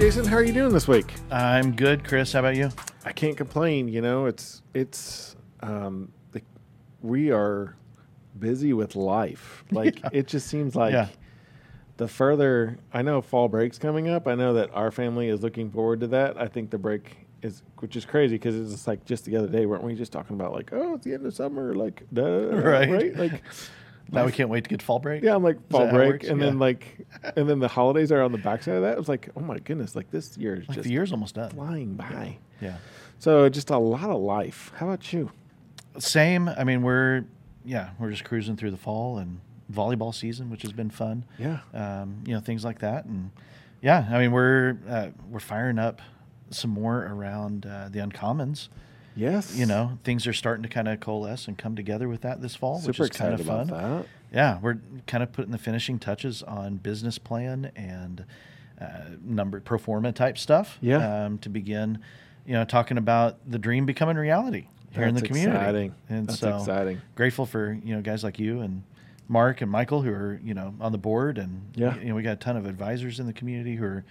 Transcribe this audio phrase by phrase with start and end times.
[0.00, 0.24] Jason.
[0.24, 1.12] How are you doing this week?
[1.30, 2.32] I'm good, Chris.
[2.32, 2.70] How about you?
[3.04, 3.86] I can't complain.
[3.86, 6.40] You know, it's it's um, the,
[7.02, 7.76] we are
[8.38, 9.62] busy with life.
[9.72, 11.08] Like it just seems like Yeah.
[11.98, 14.26] the further I know fall break's coming up.
[14.26, 16.40] I know that our family is looking forward to that.
[16.40, 19.48] I think the break is, which is crazy because it's just like just the other
[19.48, 22.22] day, weren't we just talking about like, oh, it's the end of summer, like, duh,
[22.52, 23.14] Right.
[23.16, 23.42] Like,
[24.12, 25.22] Now we can't wait to get fall break.
[25.22, 26.28] yeah, I'm like fall that how it break, works?
[26.28, 26.60] and then Yeah.
[26.60, 27.06] like,
[27.36, 28.92] and then the holidays are on the backside of that.
[28.92, 31.34] It was like, oh my goodness, like this year is Like just the year's almost
[31.36, 31.50] done.
[31.50, 32.38] flying by.
[32.60, 32.76] Yeah.
[33.18, 34.72] So just a lot of life.
[34.76, 35.30] How about you?
[35.98, 36.48] Same.
[36.48, 37.24] I mean, we're
[37.64, 39.40] yeah, we're just cruising through the fall and
[39.72, 41.24] volleyball season, which has been fun.
[41.38, 41.58] Yeah.
[41.74, 43.30] Um, you know, things like that, and
[43.82, 46.00] yeah, I mean, we're uh, we're firing up
[46.50, 48.68] some more around uh, the uncommons.
[49.20, 49.54] Yes.
[49.56, 52.54] You know, things are starting to kind of coalesce and come together with that this
[52.56, 53.66] fall, super which is kind of fun.
[53.68, 54.06] that.
[54.32, 58.24] Yeah, we're kind of putting the finishing touches on business plan and
[58.80, 58.86] uh,
[59.22, 60.78] number pro forma type stuff.
[60.80, 61.24] Yeah.
[61.26, 61.98] Um, to begin,
[62.46, 65.56] you know, talking about the dream becoming reality here in the That's community.
[65.58, 65.94] exciting.
[66.08, 67.00] And That's so exciting.
[67.14, 68.82] grateful for you know guys like you and
[69.28, 71.96] Mark and Michael who are you know on the board and Yeah.
[71.98, 74.04] you know we got a ton of advisors in the community who are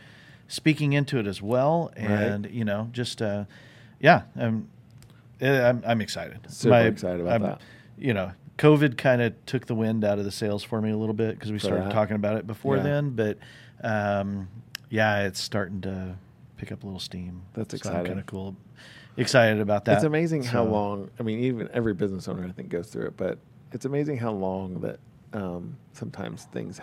[0.47, 3.43] speaking into it as well and you know just uh,
[3.99, 4.67] yeah um,
[5.41, 7.61] I'm I'm excited Super excited about that.
[7.97, 10.97] you know COVID kind of took the wind out of the sails for me a
[10.97, 11.91] little bit because we started that.
[11.91, 12.83] talking about it before Yeah.
[12.83, 13.37] then but
[13.83, 14.49] um,
[14.89, 16.15] yeah it's starting to
[16.57, 18.05] pick up a little steam That's So exciting.
[18.05, 18.55] kind of cool
[19.17, 21.09] excited about that It's amazing how long.
[21.19, 23.37] I mean, even every business owner I think goes through it, but
[23.71, 24.99] it's amazing how long that
[25.33, 26.79] um, sometimes things,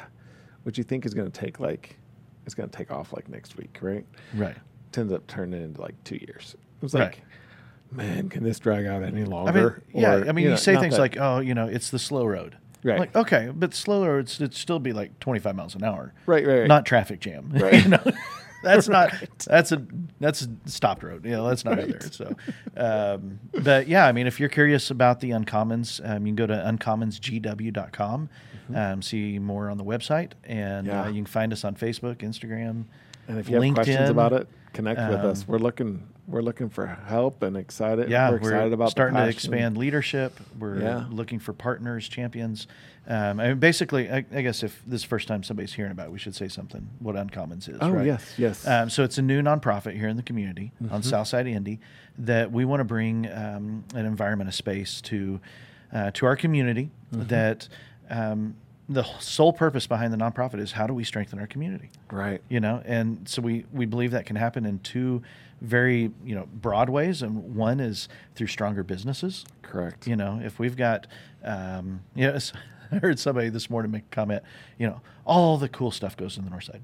[0.63, 1.97] what you think is going to take like,
[2.45, 4.05] it's going to take off like next week, right?
[4.35, 4.57] right
[4.93, 6.57] Tends up turning into like two years.
[6.83, 7.05] It's Right.
[7.05, 7.23] like,
[7.91, 9.83] man, can this drag out any I longer?
[9.93, 10.15] mean, yeah.
[10.15, 12.25] Or, I mean, you, know, say things that- like, "Oh, you know, it's the slow
[12.27, 13.01] road." Right.
[13.01, 16.13] Like, okay, but slow roads it'd still be like 25 miles an hour.
[16.27, 16.69] Right, right, right.
[16.69, 17.51] Not traffic jam.
[17.55, 17.83] Right.
[17.83, 18.03] you know,
[18.63, 19.13] that's not.
[19.47, 19.85] That's a
[20.21, 21.25] that's a stopped road.
[21.25, 22.01] You know, that's not out there.
[22.13, 22.37] So,
[22.77, 26.47] um, but yeah, I mean, if you're curious about the uncommons, um, you can go
[26.47, 28.29] to uncommonsgw.com,
[28.75, 30.97] um, see more on the website, and Mm-hmm.
[30.97, 31.03] Yeah.
[31.05, 32.85] uh, you can find us on Facebook, Instagram.
[33.29, 35.41] And if you have LinkedIn, questions about it, connect with us.
[35.43, 38.09] um, We're looking, we're looking for help and excited.
[38.09, 40.39] Yeah, we're excited about the starting to expand leadership.
[40.59, 41.05] We're Yeah.
[41.11, 42.67] looking for partners, champions.
[43.09, 45.93] Um, I mean, basically, I, I guess if this is the first time somebody's hearing
[45.93, 46.89] about, it, we should say something.
[46.99, 47.79] What Uncommons is.
[47.81, 48.05] Oh right?
[48.07, 48.67] yes, yes.
[48.67, 50.93] Um, so it's a new nonprofit here in the community Mm-hmm.
[50.95, 51.79] on Southside Indy
[52.19, 55.41] that we want to bring um, an environment, a space to
[55.93, 56.91] uh, to our community.
[57.13, 57.29] Mm-hmm.
[57.29, 57.69] That
[58.11, 58.57] um,
[58.89, 62.41] the sole purpose behind the nonprofit is how do we strengthen our community right.
[62.49, 65.23] you know and so we we believe that can happen in two
[65.61, 70.07] very you know broad ways and one is through stronger businesses Correct.
[70.07, 71.07] you know if we've got
[71.43, 72.53] um yes
[72.93, 74.43] i heard somebody this morning make a comment
[74.79, 76.83] you know all the cool stuff goes in the north side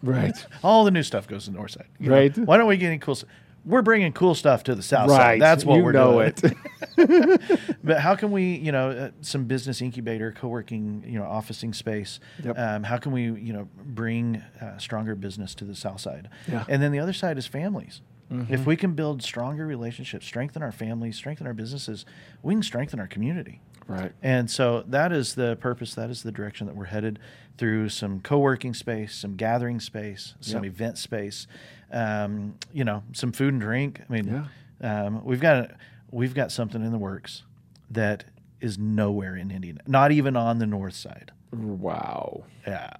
[0.00, 0.36] Right.
[0.62, 2.16] all the new stuff goes in the north side you know?
[2.16, 2.36] Right.
[2.38, 3.30] why don't we get any cool stuff
[3.68, 5.16] we're bringing cool stuff to the south Right.
[5.16, 6.56] side that's what You we're know doing it.
[7.84, 12.18] but how can we, you know, uh, some business incubator, co-working, you know, officing space?
[12.42, 12.58] Yep.
[12.58, 16.28] Um, how can we, you know, bring uh, stronger business to the south side?
[16.50, 16.64] Yeah.
[16.68, 18.00] And then the other side is families.
[18.32, 18.52] Mm-hmm.
[18.52, 22.04] If we can build stronger relationships, strengthen our families, strengthen our businesses,
[22.42, 23.60] we can strengthen our community.
[23.88, 24.12] Right.
[24.22, 25.94] And so that is the purpose.
[25.94, 27.18] That is the direction that we're headed
[27.56, 30.72] through some co-working space, some gathering space, some Yep.
[30.72, 31.46] event space,
[31.90, 34.02] um, you know, some food and drink.
[34.08, 34.48] I mean,
[34.82, 35.72] um, we've got
[36.10, 37.42] we've got something in the works
[37.90, 38.24] that
[38.60, 41.32] is nowhere in Indiana, not even on the north side.
[41.52, 42.44] Wow.
[42.66, 42.90] Yeah.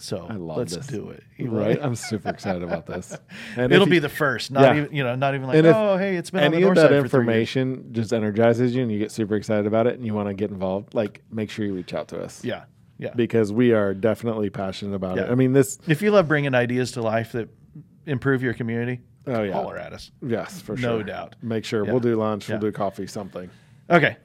[0.00, 0.86] So I love let's this.
[0.86, 1.22] do it.
[1.38, 1.78] Right.
[1.80, 3.16] I'm super excited about this.
[3.56, 4.82] And It'll if be the first, not Yeah.
[4.82, 6.74] even you know, not even like And oh hey, it's been on the any of
[6.74, 10.14] north that information just energizes you and you get super excited about it and you
[10.14, 12.42] want to get involved, like make sure you reach out to us.
[12.44, 12.64] Yeah,
[12.98, 13.12] yeah.
[13.14, 15.30] Because we are definitely passionate about it.
[15.30, 17.48] I mean, this, If you love bringing ideas to life that
[18.06, 19.52] improve your community, oh, yeah.
[19.52, 20.10] holler at us.
[20.22, 20.90] Yes, for No sure.
[20.98, 21.36] No doubt.
[21.42, 21.90] Make sure Yeah.
[21.92, 22.54] we'll do lunch, Yeah.
[22.56, 23.50] we'll do coffee, something.
[23.90, 24.16] Okay,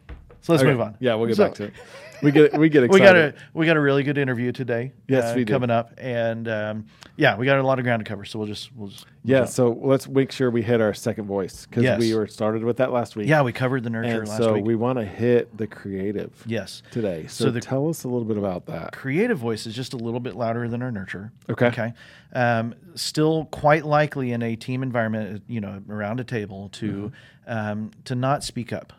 [0.41, 0.71] so let's Okay.
[0.71, 0.95] move on.
[0.99, 1.73] Yeah, we'll get So- back to it.
[2.25, 2.93] We get we get excited.
[2.93, 4.91] We got a we got a really good interview today.
[5.07, 5.53] Yes, uh, we do.
[5.53, 6.85] coming up, and um,
[7.15, 8.25] yeah, we got a lot of ground to cover.
[8.25, 9.49] So we'll just we'll just yeah, jump.
[9.51, 11.99] so let's make sure we hit our second voice because Yes.
[11.99, 13.27] we were started with that last week.
[13.27, 14.65] yeah, we covered the nurture and last so week.
[14.65, 17.27] we want to hit the creative yes, today.
[17.27, 18.91] So, So the- tell us a little bit about that.
[18.91, 21.31] creative voice is just a little bit louder than our nurture.
[21.49, 21.67] Okay.
[21.67, 21.93] Okay.
[22.33, 27.11] Um, still quite likely in a team environment, you know, around a table to
[27.47, 28.93] um, to not speak up.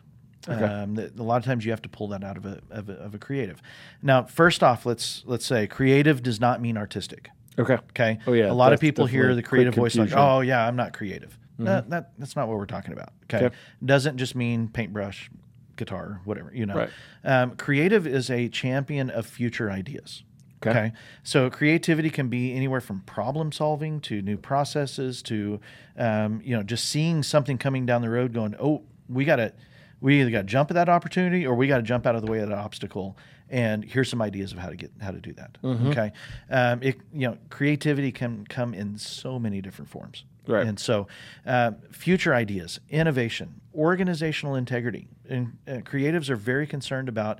[0.47, 0.63] Mm-hmm.
[0.63, 0.73] Okay.
[0.73, 2.89] Um, that a lot of times you have to pull that out of a, of
[2.89, 3.61] a of a creative.
[4.01, 7.29] Now, first off, let's let's say creative does not mean artistic.
[7.59, 7.73] Okay.
[7.89, 8.19] Okay.
[8.27, 10.93] Oh, yeah, A lot of people hear the creative voice like, "Oh yeah, I'm not
[10.93, 13.13] creative." That, that that's not what we're talking about.
[13.23, 13.47] Okay.
[13.47, 13.55] Okay.
[13.83, 15.31] Doesn't just mean paintbrush,
[15.75, 16.51] guitar, whatever.
[16.53, 16.75] You know.
[16.75, 16.89] Right.
[17.23, 20.23] Um, creative is a champion of future ideas.
[20.61, 20.69] Okay.
[20.69, 20.93] Okay.
[21.23, 25.59] So creativity can be anywhere from problem solving to new processes to,
[25.97, 29.53] um, you know, just seeing something coming down the road, going, oh, we got to,
[30.01, 32.25] we either got to jump at that opportunity or we got to jump out of
[32.25, 33.17] the way of that obstacle.
[33.49, 35.57] And here's some ideas of how to get how to do that.
[35.63, 35.87] Mm-hmm.
[35.87, 36.11] Okay.
[36.49, 40.25] Um, it, you know, creativity can come in so many different forms.
[40.47, 40.65] Right.
[40.65, 41.07] And so,
[41.45, 47.39] uh, future ideas, innovation, organizational integrity, and uh, creatives are very concerned about,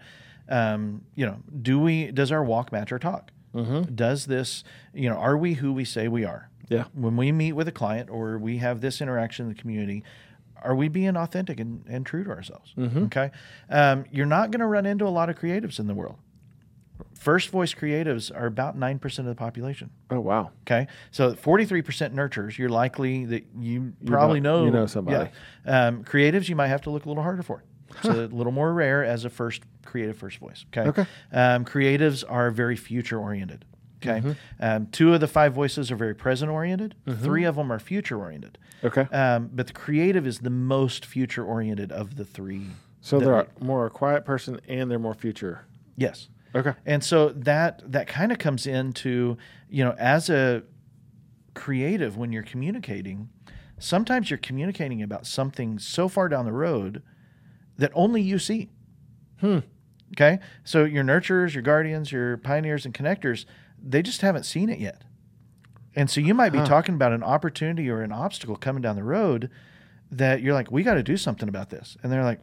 [0.49, 3.31] um, you know, do we does our walk match our talk?
[3.55, 3.95] Mm-hmm.
[3.95, 4.63] Does this,
[4.93, 6.49] you know, are we who we say we are?
[6.69, 6.85] Yeah.
[6.93, 10.03] When we meet with a client or we have this interaction in the community,
[10.67, 12.73] are we being authentic and, and true to ourselves?
[12.77, 13.05] Mm-hmm.
[13.05, 13.31] Okay.
[13.69, 16.17] Um, you're not going to run into a lot of creatives in the world.
[17.13, 19.89] First voice creatives are about 9% of the population.
[20.09, 20.51] Oh wow.
[20.61, 22.57] Okay, so forty-three percent nurturers.
[22.57, 25.29] You're likely that you probably know- know you know somebody.
[25.65, 25.87] Yeah.
[25.87, 27.63] Um, creatives, you might have to look a little harder for.
[27.97, 30.65] It's a little more rare as a first creative first voice.
[30.75, 30.89] Okay.
[30.89, 31.05] Okay.
[31.31, 33.65] Um, creatives are very future oriented.
[33.97, 34.19] Okay.
[34.19, 34.31] Mm-hmm.
[34.59, 36.95] Um, two of the five voices are very present oriented.
[37.21, 38.57] Three of them are future oriented.
[38.83, 39.01] Okay.
[39.11, 42.67] Um, but the creative is the most future oriented of the three.
[43.01, 45.65] So they're we- more a quiet person and they're more future.
[45.95, 46.29] Yes.
[46.53, 46.73] Okay.
[46.85, 49.37] And so that that kind of comes into,
[49.69, 50.63] you know, as a
[51.55, 53.29] creative when you're communicating,
[53.79, 57.01] sometimes you're communicating about something so far down the road
[57.77, 58.69] that only you see.
[59.39, 59.59] Hmm.
[60.13, 60.39] Okay?
[60.63, 63.45] So your nurturers, your guardians, your pioneers and connectors,
[63.81, 65.03] they just haven't seen it yet.
[65.95, 66.65] And so you might be Huh.
[66.65, 69.49] talking about an opportunity or an obstacle coming down the road
[70.11, 71.97] that you're like, we got to do something about this.
[72.03, 72.39] And they're like,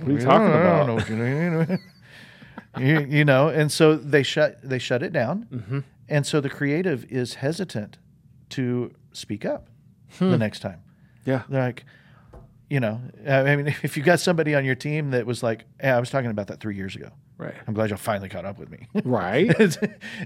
[0.00, 0.86] What are you talking I about?
[0.86, 1.80] don't know you're
[2.78, 5.80] you, you know, and so they shut they shut it down, Mm-hmm.
[6.08, 7.98] and so the creative is hesitant
[8.50, 9.68] to speak up
[10.18, 10.30] Hmm.
[10.30, 10.80] the next time.
[11.24, 11.42] Yeah.
[11.48, 11.84] They're like,
[12.70, 15.90] you know, I mean, if you got somebody on your team that was like, "Hey,
[15.90, 17.10] I was talking about that three years ago.
[17.42, 17.54] Right.
[17.66, 19.50] I'm glad y'all finally caught up with me." Right.
[19.58, 19.78] it's,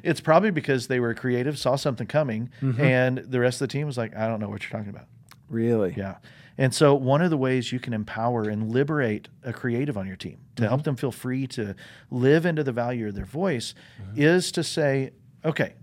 [0.02, 2.80] it's probably because they were creative, saw something coming, Mm-hmm.
[2.80, 5.06] and the rest of the team was like, "I don't know what you're talking about."
[5.48, 5.94] really.
[5.96, 6.16] Yeah.
[6.58, 10.16] And so one of the ways you can empower and liberate a creative on your
[10.16, 10.68] team to Mm-hmm.
[10.70, 11.74] help them feel free to
[12.10, 14.20] live into the value of their voice Mm-hmm.
[14.22, 15.12] is to say,
[15.44, 15.74] okay,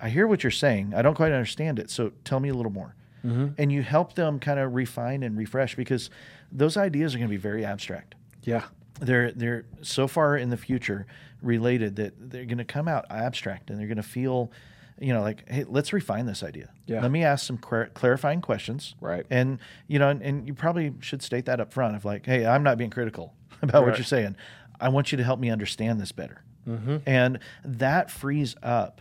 [0.00, 0.92] I hear what you're saying.
[0.94, 1.90] I don't quite understand it.
[1.90, 2.94] So tell me a little more.
[3.24, 3.46] Mm-hmm.
[3.56, 6.10] And you help them kind of refine and refresh because
[6.52, 8.14] those ideas are going to be very abstract.
[8.42, 8.64] Yeah.
[9.00, 11.06] They're they're so far in the future
[11.42, 14.50] related that they're going to come out abstract and they're going to feel,
[14.98, 16.70] you know, like, hey, let's refine this idea.
[16.86, 17.00] Yeah.
[17.00, 18.94] Let me ask some clar- clarifying questions.
[19.00, 19.24] Right.
[19.30, 22.44] And you know, and, and you probably should state that up front of like, hey,
[22.46, 24.36] I'm not being critical about what you're saying.
[24.80, 26.42] I want you to help me understand this better.
[26.68, 26.98] Mm-hmm.
[27.06, 29.00] And that frees up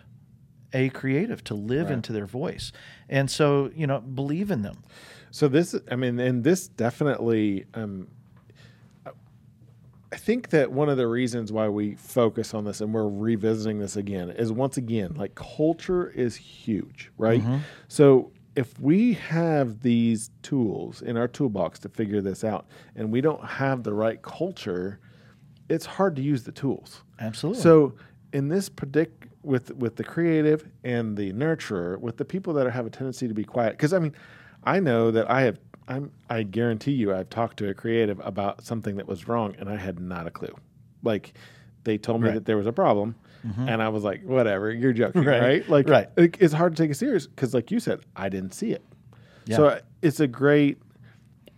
[0.73, 1.93] a creative to live Right.
[1.93, 2.71] into their voice.
[3.09, 4.83] And so, you know, believe in them.
[5.31, 8.07] So this, I mean, and this definitely, um,
[10.11, 13.79] I think that one of the reasons why we focus on this and we're revisiting
[13.79, 17.41] this again is once again, like culture is huge, right?
[17.41, 17.57] Mm-hmm.
[17.89, 23.19] So if we have these tools in our toolbox to figure this out and we
[23.19, 24.99] don't have the right culture,
[25.67, 27.03] it's hard to use the tools.
[27.19, 27.61] Absolutely.
[27.61, 27.93] So
[28.31, 32.85] in this predict with with the creative and the nurturer, with the people that have
[32.85, 34.15] a tendency to be quiet, because I mean,
[34.63, 35.59] I know that I have.
[35.87, 36.11] I'm.
[36.29, 39.75] I guarantee you, I've talked to a creative about something that was wrong, and I
[39.77, 40.53] had not a clue.
[41.03, 41.33] Like,
[41.83, 42.33] they told me Right.
[42.35, 43.15] that there was a problem,
[43.57, 45.41] and I was like, "Whatever, you're joking, Right.
[45.41, 46.09] right?" Like, Right.
[46.17, 48.83] it- it's hard to take it serious because, like you said, I didn't see it.
[49.49, 49.69] So Yeah.
[49.69, 50.77] uh, it's a great.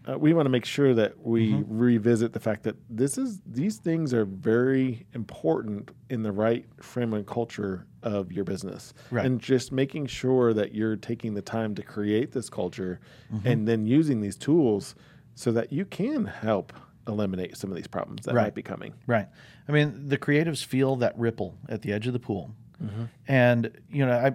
[0.10, 1.78] Uh, we want to make sure that we Mm-hmm.
[1.78, 7.14] revisit the fact that this is these things are very important in the right frame
[7.14, 9.26] and culture of your business, Right.
[9.26, 13.00] and just making sure that you're taking the time to create this culture,
[13.34, 13.48] Mm-hmm.
[13.48, 14.96] and then using these tools
[15.36, 16.74] so that you can help
[17.08, 18.44] eliminate some of these problems that Right.
[18.46, 18.94] might be coming.
[19.08, 19.28] Right.
[19.68, 22.52] I mean, the creatives feel that ripple at the edge of the pool,
[22.84, 23.04] Mm-hmm.
[23.28, 24.34] and you know, I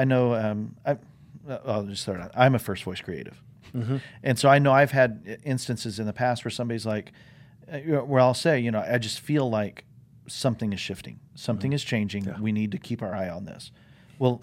[0.00, 0.98] I know um, I
[1.64, 2.30] I'll just start out.
[2.36, 3.40] I'm a first voice creative,
[3.76, 3.96] Mm-hmm.
[4.22, 7.12] and so I know I've had instances in the past where somebody's like,
[7.70, 9.84] uh, where I'll say, you know, I just feel like
[10.26, 12.32] something is shifting, something is changing.
[12.40, 13.70] We need to keep our eye on this.
[14.18, 14.42] Well,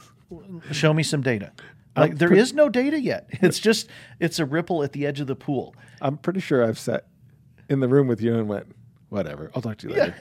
[0.72, 1.52] show me some data.
[1.96, 3.30] Like there is no data yet.
[3.42, 3.88] It's just
[4.20, 5.76] it's a ripple at the edge of the pool.
[6.02, 7.06] I'm pretty sure I've sat
[7.70, 8.68] in the room with you and went,
[9.10, 10.16] "Whatever, I'll talk to you later."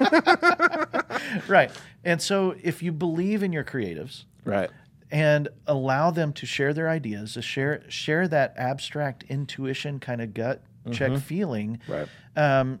[1.48, 1.70] right.
[2.04, 4.70] And so if you believe in your creatives right.
[5.10, 10.34] And allow them to share their ideas, to share share that abstract intuition kind of
[10.34, 10.62] gut
[10.92, 12.08] check feeling, Right.
[12.36, 12.80] um,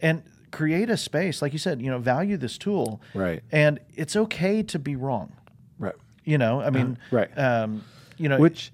[0.00, 3.00] and create a space, like you said, you know, value this tool.
[3.14, 3.42] Right.
[3.52, 5.32] And it's okay to be wrong.
[5.78, 5.94] Right.
[6.24, 7.30] You know, I mean, right.
[7.38, 7.84] Um,
[8.16, 8.72] you know, Which,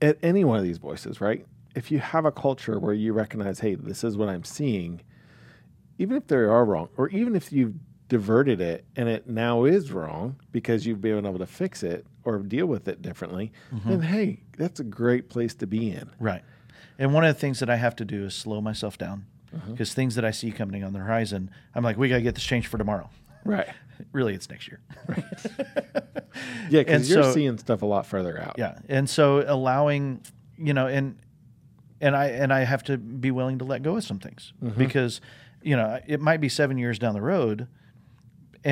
[0.00, 1.46] at any one of these voices, right?
[1.74, 5.00] If you have a culture where you recognize, hey, this is what I'm seeing,
[5.98, 7.74] even if they are wrong, or even if you
[8.08, 12.38] diverted it and it now is wrong because you've been able to fix it or
[12.38, 13.52] deal with it differently,
[13.84, 16.10] then hey, that's a great place to be in.
[16.20, 16.42] Right.
[16.98, 19.70] And one of the things that I have to do is slow myself down Uh-huh.
[19.72, 22.34] because things that I see coming on the horizon, I'm like, we got to get
[22.34, 23.10] this changed for tomorrow.
[23.44, 23.68] Right.
[24.12, 24.78] Really, it's next year.
[25.08, 25.24] Right.
[26.68, 28.56] yeah, because you're so- seeing stuff a lot further out.
[28.58, 30.20] Yeah, and so allowing,
[30.58, 31.16] you know, and
[32.02, 35.22] and I and I have to be willing to let go of some things because,
[35.62, 37.68] you know, it might be seven years down the road,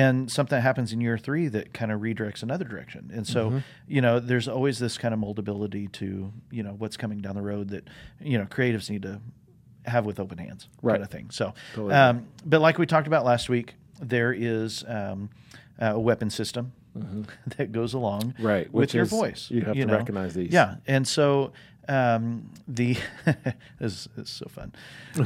[0.03, 4.01] and something happens in year three that kind of redirects another direction, and so you
[4.01, 7.69] know, there's always this kind of moldability to you know what's coming down the road
[7.69, 7.87] that
[8.19, 9.21] you know creatives need to
[9.85, 10.93] have with open hands, Right.
[10.95, 11.29] kind of thing.
[11.29, 11.93] So, Totally.
[11.93, 15.29] um, but like we talked about last week, there is um,
[15.79, 16.73] a weapon system.
[17.57, 19.51] That goes along Right, with your is- voice.
[19.51, 20.51] you have to recognize these.
[20.53, 21.51] Yeah, and so
[21.87, 22.97] um, the
[23.79, 24.73] this is so fun.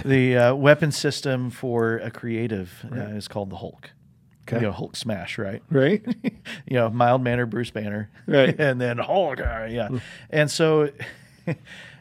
[0.03, 3.91] The uh, weapon system for a creative uh, is called the Hulk.
[4.49, 4.57] Okay.
[4.57, 5.61] You know, Hulk smash, right?
[5.69, 6.03] Right?
[6.67, 8.55] you know, mild mannered Bruce Banner, Right.
[8.59, 9.89] and then Hulk, uh, yeah.
[10.29, 10.89] and so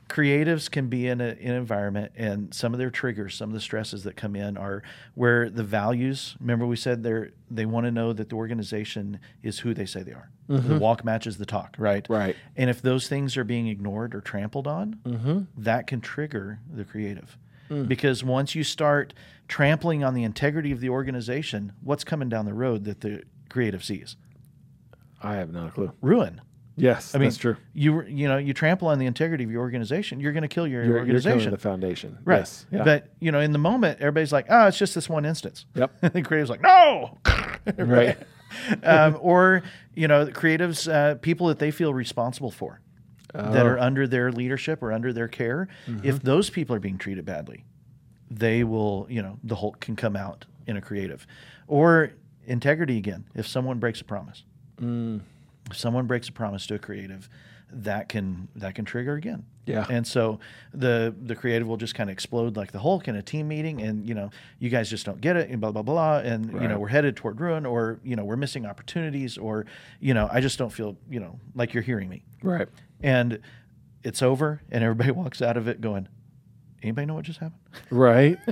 [0.08, 3.54] creatives can be in, a, in an environment, and some of their triggers, some of
[3.54, 4.82] the stresses that come in are
[5.14, 6.34] where the values.
[6.40, 10.02] Remember, we said they they want to know that the organization is who they say
[10.02, 10.30] they are.
[10.48, 12.06] The walk matches the talk, right?
[12.08, 12.34] Right.
[12.56, 17.36] And if those things are being ignored or trampled on, that can trigger the creative.
[17.68, 19.14] Because once you start
[19.48, 23.84] trampling on the integrity of the organization, what's coming down the road that the creative
[23.84, 24.16] sees?
[25.22, 25.92] I have not a clue.
[26.00, 26.40] Ruin.
[26.76, 27.56] Yes, I mean, that's true.
[27.74, 30.64] You you know you trample on the integrity of your organization, you're going to kill
[30.66, 31.38] your You're, you're organization.
[31.40, 32.18] killing the foundation.
[32.24, 32.38] right.
[32.38, 32.66] Yes.
[32.70, 32.84] Yeah.
[32.84, 36.00] But you know, in the moment, everybody's like, "Oh, it's just this one instance." Yep.
[36.12, 37.18] the creative's like, "No."
[37.76, 38.16] right.
[38.84, 39.62] um, or
[39.96, 42.80] you know, the creatives, uh, people that they feel responsible for,
[43.34, 43.68] that Oh.
[43.70, 45.68] are under their leadership or under their care.
[45.86, 46.06] Mm-hmm.
[46.06, 47.64] If those people are being treated badly,
[48.30, 51.26] they will, you know, the Hulk can come out in a creative,
[51.66, 52.10] or
[52.46, 53.24] integrity again.
[53.34, 54.44] If someone breaks a promise,
[54.80, 55.20] Mm.
[55.70, 57.28] if someone breaks a promise to a creative,
[57.72, 59.44] that can that can trigger again.
[59.66, 59.84] Yeah.
[59.90, 60.40] And so
[60.72, 63.82] the the creative will just kind of explode like the Hulk in a team meeting,
[63.82, 66.66] and you know you guys just don't get it, and blah blah blah, and you
[66.68, 69.66] know we're headed toward ruin, or you know we're missing opportunities, or
[70.00, 72.68] you know I just don't feel you know like you're hearing me, Right.
[73.02, 73.40] and
[74.02, 76.08] it's over, and everybody walks out of it going,
[76.82, 77.60] anybody know what just happened?
[77.90, 78.38] Right.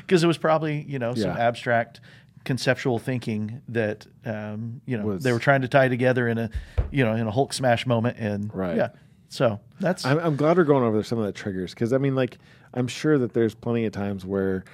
[0.00, 1.38] Because it was probably you know some Yeah.
[1.38, 2.00] abstract
[2.44, 6.50] conceptual thinking that um, you know Was- they were trying to tie together in a
[6.90, 8.76] you know in a Hulk smash moment, and Right.
[8.76, 8.88] yeah,
[9.28, 12.14] so that's I'm, I'm glad we're going over some of the triggers because I mean,
[12.14, 12.38] like,
[12.74, 14.64] I'm sure that there's plenty of times where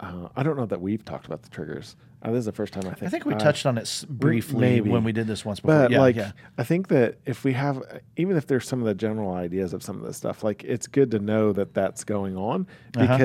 [0.00, 1.96] uh, I don't know that we've talked about the triggers.
[2.24, 3.02] Uh, this is the first time I think.
[3.02, 4.90] I think we I've- touched on it s- briefly maybe.
[4.90, 5.74] when we did this once before.
[5.82, 6.30] But yeah, like, yeah.
[6.56, 7.82] I think that if we have,
[8.16, 10.86] even if there's some of the general ideas of some of this stuff, like it's
[10.86, 13.16] good to know that that's going on Uh-huh.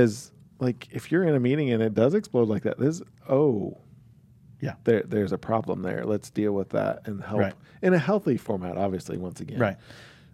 [0.60, 3.78] Like, if you're in a meeting and it does explode like that, this oh,
[4.62, 4.74] Yeah.
[4.86, 6.04] there there's a problem there.
[6.06, 7.54] Let's deal with that and help Right.
[7.82, 8.78] in a healthy format.
[8.78, 9.78] Obviously, once again, Right.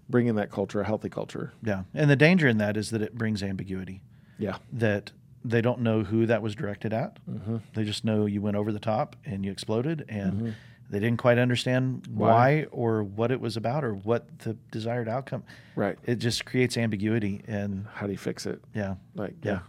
[0.09, 1.53] bringing that culture, a healthy culture.
[1.63, 1.83] Yeah.
[1.93, 4.01] And the danger in that is that it brings ambiguity,
[4.37, 5.11] Yeah, that
[5.45, 7.19] they don't know who that was directed at.
[7.29, 7.57] Mm-hmm.
[7.73, 10.55] They just know you went over the top and you exploded, and
[10.89, 12.29] they didn't quite understand why.
[12.29, 12.65] Why.
[12.71, 15.43] or what it was about or what the desired outcome.
[15.75, 15.97] right.
[16.05, 17.41] It just creates ambiguity.
[17.47, 18.61] And How do you fix it?
[18.73, 18.95] yeah.
[19.15, 19.51] Like, Yeah.
[19.51, 19.59] yeah,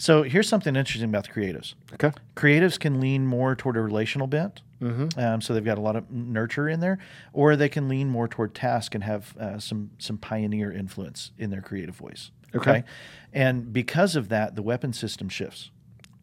[0.00, 1.74] So here's something interesting about the creatives.
[1.92, 4.62] okay, Creatives can lean more toward a relational bent.
[4.80, 5.20] mm-hmm.
[5.20, 6.98] Um, so they've got a lot of nurture in there,
[7.34, 11.50] or they can lean more toward task and have uh, some some pioneer influence in
[11.50, 12.30] their creative voice.
[12.54, 12.82] Okay.
[13.32, 15.70] and because of that, the weapon system shifts.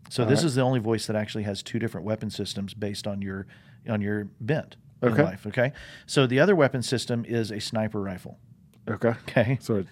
[0.10, 0.46] So All this right.
[0.48, 3.46] is the only voice that actually has two different weapon systems based on your
[3.88, 5.46] on your bent in life.
[5.46, 5.72] Okay,
[6.08, 8.40] so the other weapon system is a sniper rifle.
[8.90, 9.14] okay.
[9.30, 9.84] Okay, So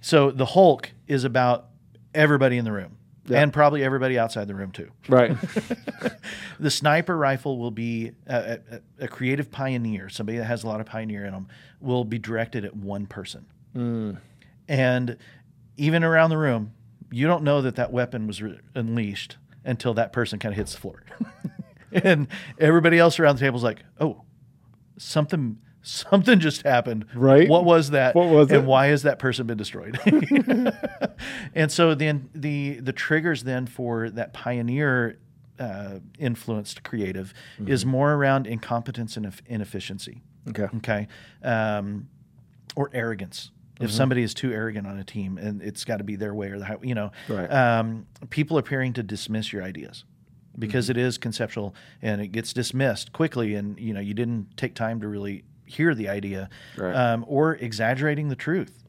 [0.00, 1.68] so the Hulk is about
[2.14, 2.96] everybody in the room.
[3.26, 3.40] Yeah.
[3.40, 4.90] And probably everybody outside the room too.
[5.08, 5.36] right,
[6.60, 8.58] the sniper rifle will be a,
[8.98, 11.46] a, a creative pioneer, somebody that has a lot of pioneer in them,
[11.80, 13.46] will be directed at one person.
[13.76, 14.18] mm,
[14.68, 15.16] And
[15.76, 16.72] even around the room,
[17.12, 20.74] you don't know that that weapon was re- unleashed until that person kind of hits
[20.74, 21.02] the floor.
[21.92, 22.26] and
[22.58, 24.22] everybody else around the table is like, oh,
[24.96, 25.58] something.
[26.10, 27.06] Something just happened.
[27.14, 27.48] Right.
[27.48, 28.14] What was that?
[28.14, 28.66] What was and it?
[28.66, 29.98] why has that person been destroyed?
[31.54, 35.18] and so then the the triggers then for that pioneer
[35.58, 37.34] uh, influenced creative
[37.66, 40.22] is more around incompetence and inefficiency.
[40.48, 41.08] okay, Okay,
[41.42, 42.08] um,
[42.76, 43.50] or arrogance.
[43.80, 46.50] If somebody is too arrogant on a team, and it's got to be their way
[46.50, 47.50] or the you know, Right.
[47.50, 50.04] um, people appearing to dismiss your ideas
[50.56, 54.74] because it is conceptual and it gets dismissed quickly, and you know you didn't take
[54.76, 55.42] time to really
[55.72, 56.94] hear the idea, Right.
[56.94, 58.84] um, or exaggerating the truth.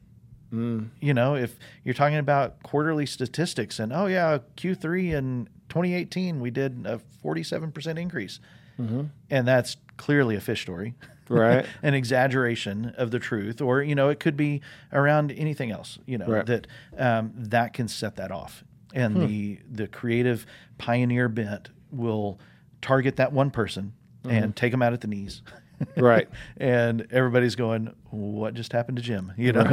[0.52, 6.40] mm, You know, if you're talking about quarterly statistics and oh yeah, Q3 in 2018
[6.40, 8.38] we did a 47% increase,
[8.78, 10.94] and that's clearly a fish story,
[11.28, 11.64] Right.
[11.82, 14.60] An exaggeration of the truth, or you know, it could be
[14.92, 15.98] around anything else.
[16.06, 16.46] You know Right.
[16.46, 16.66] that
[16.98, 18.62] um, that can set that off,
[18.92, 20.44] and the the creative
[20.76, 22.38] pioneer bent will
[22.82, 23.94] target that one person
[24.28, 25.40] and take them out at the knees.
[25.96, 26.28] Right.
[26.56, 29.64] and everybody's going, "What just happened to Jim?" You know,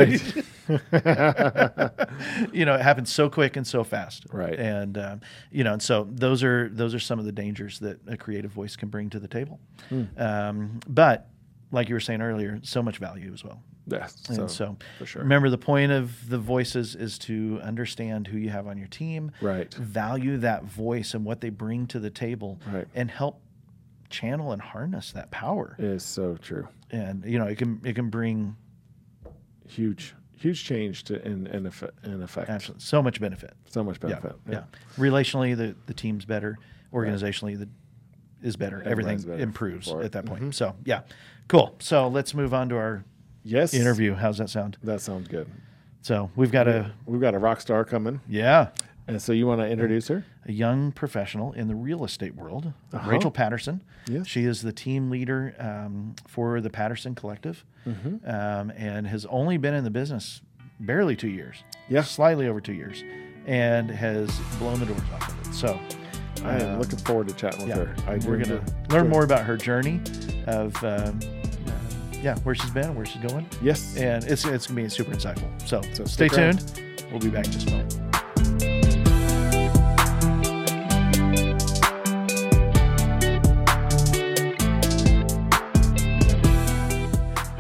[2.52, 4.58] you know, it happens so quick and so fast, Right.
[4.60, 8.00] And um, you know, and so those are those are some of the dangers that
[8.08, 9.60] a creative voice can bring to the table.
[9.90, 10.04] Hmm.
[10.18, 11.28] Um, but
[11.72, 13.62] like you were saying earlier, so much value as well.
[13.88, 14.22] Yes.
[14.30, 15.22] And so, for sure.
[15.24, 19.32] remember the point of the voices is to understand who you have on your team,
[19.42, 19.74] Right.
[19.74, 22.88] Value that voice and what they bring to the table, Right.
[22.94, 23.42] And help
[24.12, 25.76] channel and harness that power.
[25.80, 26.68] It is so true.
[26.92, 28.56] And you know, it can it can bring
[29.68, 31.94] Huge, huge change to in in effect.
[32.06, 32.50] In effect.
[32.50, 33.54] absolutely so much benefit.
[33.70, 34.36] So much Yeah, benefit.
[34.50, 34.64] yeah.
[34.98, 36.58] Relationally, the the team's better.
[36.94, 37.70] Organizationally, the
[38.42, 38.82] is better.
[38.84, 39.88] Everything better improves.
[39.88, 40.04] Mm-hmm.
[40.04, 40.54] at that point.
[40.56, 41.02] So yeah,
[41.48, 41.76] cool.
[41.80, 43.06] So let's move on to our
[43.44, 43.74] Yes.
[43.74, 44.14] interview.
[44.14, 44.78] How's that sound?
[44.84, 45.48] That sounds good.
[46.02, 48.70] So we've got a We've got a rock star coming, yeah.
[49.08, 50.24] And so you want to introduce her?
[50.46, 53.10] a young professional in the real estate world, Uh-huh.
[53.10, 53.82] Rachel Patterson.
[54.08, 54.28] Yes.
[54.28, 58.30] She is the team leader um, for the Patterson Collective Mm-hmm.
[58.30, 60.42] um, and has only been in the business
[60.80, 61.64] barely two years.
[61.90, 62.04] Yeah.
[62.04, 63.04] Slightly over two years
[63.48, 64.30] and has
[64.60, 65.54] blown the doors off of it.
[65.56, 65.80] So,
[66.44, 67.96] I am um, looking forward to chatting with yeah, her.
[68.08, 70.00] I we're going to learn more about her journey
[70.48, 71.20] of, um,
[71.68, 71.72] uh,
[72.22, 73.48] yeah, where she's been, where she's going.
[73.64, 73.96] Yes.
[73.98, 75.50] And it's, it's going to be super insightful.
[75.68, 76.68] So, So stay stick around.
[76.76, 77.04] tuned.
[77.12, 77.98] We'll be back just a moment.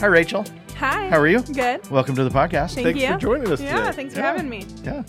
[0.02, 0.44] Hi, Rachel.
[0.78, 1.10] Hi.
[1.10, 1.42] How are you?
[1.44, 1.88] Good.
[1.92, 2.74] Welcome to the podcast.
[2.74, 3.08] Thank Thanks you.
[3.14, 3.92] for joining us Yeah, today.
[3.92, 4.26] thanks for Yeah.
[4.32, 4.66] having me.
[4.84, 5.04] Yeah.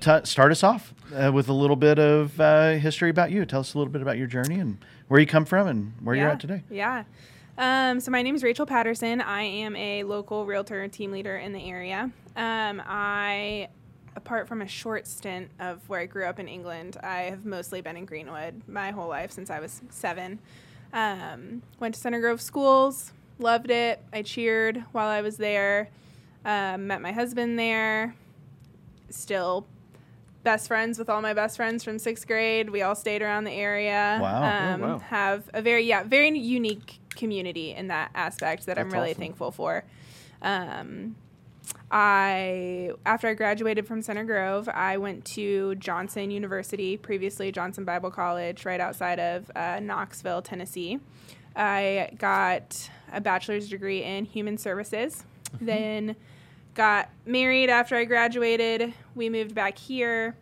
[0.00, 3.46] T- start us off uh, with a little bit of uh, history about you.
[3.46, 4.76] Tell us a little bit about your journey and
[5.08, 6.62] where you come from and where you're at today.
[6.68, 7.04] Yeah.
[7.56, 9.22] Um, so my name is Rachel Patterson.
[9.22, 12.10] I am a local realtor team leader in the area.
[12.36, 13.68] Um, I,
[14.16, 17.80] apart from a short stint of where I grew up in England, I have mostly
[17.80, 20.40] been in Greenwood my whole life since I was seven.
[20.92, 24.02] Um, went to Center Grove schools, loved it.
[24.12, 25.88] I cheered while I was there.
[26.44, 28.14] Um, met my husband there.
[29.10, 29.66] Still
[30.42, 32.70] best friends with all my best friends from sixth grade.
[32.70, 34.18] We all stayed around the area.
[34.20, 34.42] Wow.
[34.74, 34.98] Um, Oh, wow.
[34.98, 39.20] Have a very yeah very unique community in that aspect that I'm really awesome.
[39.20, 39.84] thankful for.
[40.42, 41.16] Um,
[41.90, 48.10] I after I graduated from Center Grove, I went to Johnson University, previously Johnson Bible
[48.10, 50.98] College, right outside of uh, Knoxville, Tennessee.
[51.56, 55.24] I got a bachelor's degree in human services.
[55.60, 56.16] Then
[56.74, 58.92] got married after I graduated.
[59.14, 60.36] We moved back here.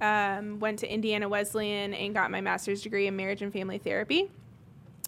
[0.00, 4.30] Um, went to Indiana Wesleyan and got my master's degree in marriage and family therapy.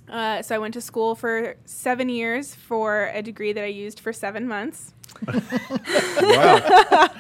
[0.09, 4.01] Uh, so I went to school for seven years for a degree that I used
[4.01, 4.93] for seven months.
[6.21, 7.09] wow.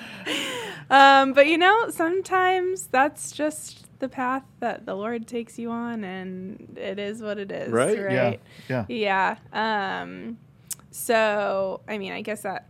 [0.91, 6.03] Um, but you know, sometimes that's just the path that the Lord takes you on,
[6.03, 7.71] and it is what it is.
[7.71, 7.99] Right?
[7.99, 8.41] Right.
[8.69, 8.85] Yeah.
[8.89, 10.03] Yeah.
[10.03, 10.39] Um,
[10.91, 12.67] so, I mean, I guess that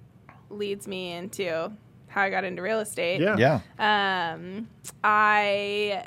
[0.51, 1.73] leads me into
[2.09, 3.21] how I got into real estate.
[3.23, 3.61] Yeah.
[3.79, 4.35] Yeah.
[4.35, 4.69] Um,
[5.03, 6.07] I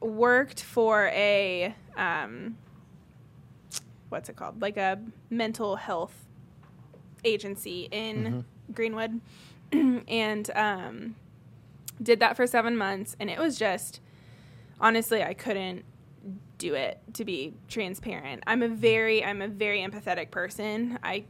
[0.00, 2.56] worked for a um,
[4.08, 4.62] what's it called?
[4.62, 4.98] Like a
[5.28, 6.24] mental health
[7.22, 9.20] agency in Greenwood,
[9.72, 11.16] and um,
[12.02, 14.00] did that for seven months, and it was just
[14.80, 15.84] honestly, I couldn't
[16.58, 18.42] do it to be transparent.
[18.46, 20.98] I'm a very I'm a very empathetic person.
[21.02, 21.24] I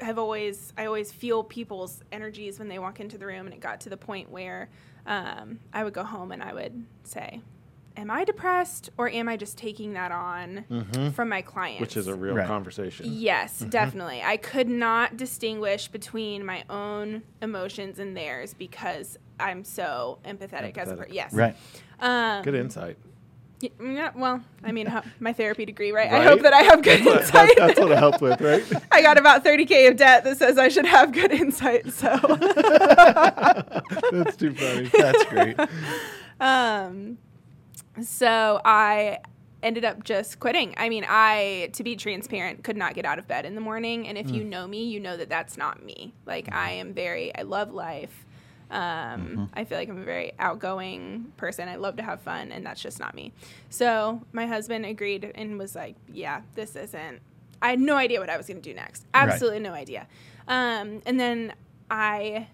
[0.00, 3.60] have always I always feel people's energies when they walk into the room and it
[3.60, 4.68] got to the point where
[5.06, 7.40] um, I would go home and I would say,
[7.98, 11.80] Am I depressed or am I just taking that on from my clients?
[11.80, 12.46] Which is a real Right.
[12.46, 13.06] conversation.
[13.10, 14.22] Yes, definitely.
[14.24, 20.92] I could not distinguish between my own emotions and theirs because I'm so empathetic, as
[20.92, 21.12] a person.
[21.12, 21.32] Yes.
[21.34, 21.56] Right.
[21.98, 22.98] Um, Good insight.
[23.60, 24.86] Yeah, well, I mean,
[25.18, 26.08] my therapy degree, right?
[26.12, 27.56] I hope that I have good That's, insight.
[27.56, 28.62] that's what it helped with, right?
[28.92, 31.92] I got about 30K of debt that says I should have good insight.
[31.92, 32.10] So,
[34.12, 34.84] that's too funny.
[34.96, 35.56] That's great.
[36.40, 37.18] um,
[38.06, 39.18] so I
[39.62, 40.74] ended up just quitting.
[40.76, 44.06] I mean, I, to be transparent, could not get out of bed in the morning.
[44.06, 46.14] And if you know me, you know that that's not me.
[46.26, 48.24] Like, I am very, I love life.
[48.70, 51.68] Um, I feel like I'm a very outgoing person.
[51.68, 53.32] I love to have fun, and that's just not me.
[53.70, 57.20] So my husband agreed and was like, "Yeah, this isn't."
[57.62, 59.06] I had no idea what I was going to do next.
[59.14, 60.06] Absolutely no idea.
[60.46, 61.54] Um, and then
[61.90, 62.48] I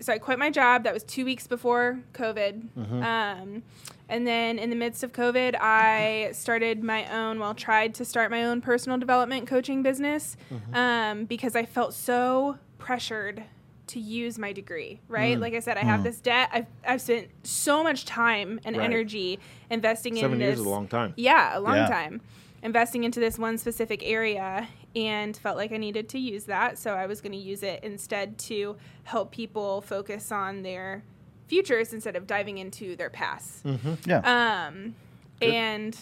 [0.00, 0.84] so I quit my job.
[0.84, 2.68] That was two weeks before COVID.
[2.76, 3.02] Mm-hmm.
[3.02, 3.62] Um,
[4.10, 8.30] and then in the midst of COVID, I started my own, well, tried to start
[8.30, 10.74] my own personal development coaching business Mm-hmm.
[10.74, 13.44] um, because I felt so pressured
[13.88, 15.36] to use my degree, right?
[15.36, 15.40] Mm.
[15.40, 16.48] Like I said, I have this debt.
[16.52, 18.84] I've, I've spent so much time and Right.
[18.84, 20.46] energy investing in Seven this.
[20.46, 21.12] years is a long time.
[21.16, 21.86] Yeah, a long Yeah.
[21.88, 22.20] time.
[22.62, 26.78] Investing into this one specific area and felt like I needed to use that.
[26.78, 31.02] So I was going to use it instead to help people focus on their
[31.50, 33.66] futures instead of diving into their past.
[34.06, 34.20] Yeah.
[34.68, 34.94] Um,
[35.40, 35.50] Good.
[35.50, 35.96] and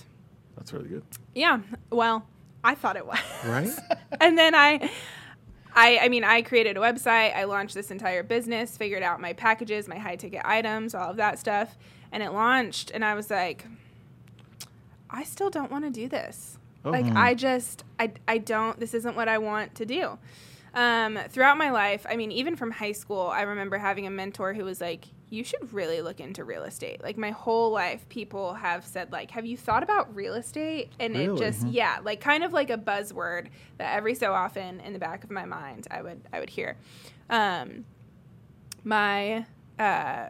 [0.56, 1.02] That's really good.
[1.34, 2.26] yeah, well,
[2.62, 3.18] I thought it was.
[3.46, 3.70] Right?
[4.20, 4.90] and then I.
[5.74, 7.36] I, I mean, I created a website.
[7.36, 11.16] I launched this entire business, figured out my packages, my high ticket items, all of
[11.18, 11.76] that stuff.
[12.10, 12.90] And it launched.
[12.90, 13.64] And I was like,
[15.08, 16.58] I still don't want to do this.
[16.84, 16.90] Oh.
[16.90, 20.18] Like, I just, I, I don't, this isn't what I want to do.
[20.74, 24.54] Um, throughout my life, I mean, even from high school, I remember having a mentor
[24.54, 27.02] who was like, you should really look into real estate.
[27.02, 30.90] Like, my whole life, people have said, like, have you thought about real estate?
[30.98, 31.38] And it Really?
[31.38, 35.24] just, yeah, like kind of like a buzzword that every so often in the back
[35.24, 36.76] of my mind I would, I would hear.
[37.30, 37.84] Um,
[38.84, 39.44] my,
[39.78, 40.28] uh,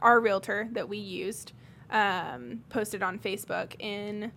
[0.00, 1.52] our realtor that we used
[1.90, 4.32] um, posted on Facebook in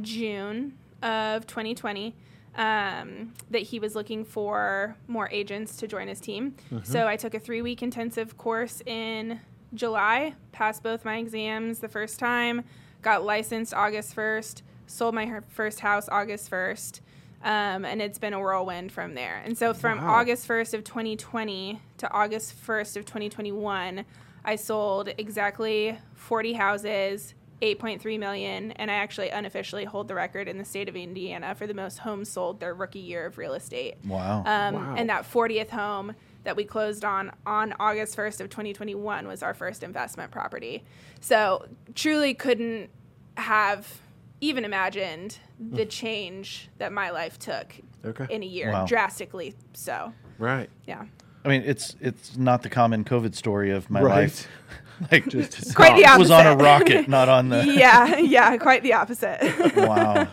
[0.00, 2.14] June of 2020
[2.56, 6.54] um, that he was looking for more agents to join his team.
[6.82, 9.40] So I took a three week intensive course in
[9.74, 12.64] July, passed both my exams the first time,
[13.02, 17.00] got licensed August 1st, sold my first house August 1st.
[17.42, 19.42] Um, and it's been a whirlwind from there.
[19.44, 20.14] And so from Wow.
[20.14, 24.04] August 1st of 2020 to August 1st of 2021,
[24.46, 30.56] I sold exactly 40 houses, 8.3 million, and I actually unofficially hold the record in
[30.56, 33.96] the state of Indiana for the most homes sold their rookie year of real estate.
[34.06, 34.42] wow.
[34.46, 34.94] Um, Wow.
[34.96, 39.54] And that 40th home that we closed on on August 1st of 2021 was our
[39.54, 40.84] first investment property.
[41.20, 42.90] So truly couldn't
[43.36, 44.00] have
[44.40, 48.26] even imagined the change that my life took Okay.
[48.28, 48.84] in a year, Wow.
[48.86, 50.12] drastically so.
[50.38, 50.68] Right.
[50.86, 51.04] Yeah.
[51.44, 54.14] I mean, it's it's not the common COVID story of my Right.
[54.22, 54.46] life.
[55.12, 57.64] like Just Quite the was on a rocket, not on the.
[57.78, 59.40] yeah, yeah, quite the opposite.
[59.76, 60.28] Wow.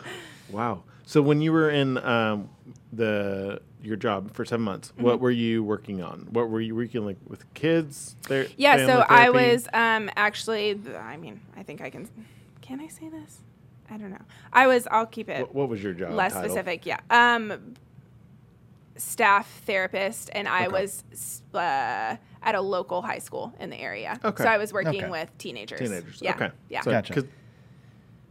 [0.50, 0.84] Wow.
[1.06, 2.50] So when you were in um,
[2.93, 5.24] the your job for seven months, what Mm-hmm.
[5.24, 6.28] were you working on?
[6.32, 8.15] What were you working like with kids?
[8.28, 12.08] Their yeah, family so I was um, actually, I mean, I think I can.
[12.62, 13.39] Can I say this?
[13.89, 14.22] I don't know.
[14.54, 14.88] I was.
[14.89, 16.12] I'll keep it What, what was your job?
[16.13, 16.50] less title?
[16.50, 16.86] specific.
[16.86, 17.00] Yeah.
[17.10, 17.74] Um,
[18.98, 20.82] staff therapist, and I Okay.
[20.82, 21.58] was uh,
[22.44, 24.20] at a local high school in the area.
[24.24, 24.44] Okay.
[24.44, 25.10] So I was working Okay.
[25.10, 25.80] with teenagers.
[25.80, 26.22] Teenagers.
[26.22, 26.32] Yeah.
[26.36, 26.52] Okay.
[26.70, 26.82] Yeah.
[26.82, 27.24] So, Gotcha.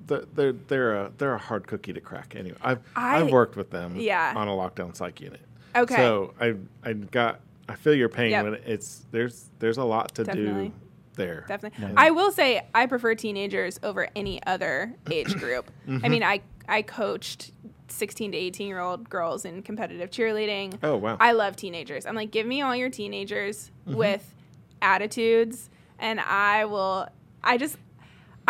[0.06, 2.34] 'Cause the- They're they're a they're a hard cookie to crack.
[2.36, 3.96] Anyway, I've I- I've worked with them.
[3.96, 4.32] Yeah.
[4.36, 5.40] On a lockdown psych unit.
[5.76, 5.96] Okay.
[5.96, 8.44] So I I got I feel your pain Yep.
[8.44, 10.68] when it's there's there's a lot to Definitely.
[10.68, 10.74] do
[11.14, 11.44] there.
[11.48, 11.86] Definitely.
[11.86, 11.94] Yeah.
[11.96, 15.70] I will say I prefer teenagers over any other age group.
[15.88, 16.24] I mean, mm-hmm.
[16.24, 17.52] I I coached
[17.88, 20.78] 16 to 18 year old girls in competitive cheerleading.
[20.82, 21.16] Oh wow.
[21.20, 22.06] I love teenagers.
[22.06, 23.96] I'm like, give me all your teenagers mm-hmm.
[23.98, 24.34] with
[24.82, 27.08] attitudes, and I will.
[27.42, 27.76] I just,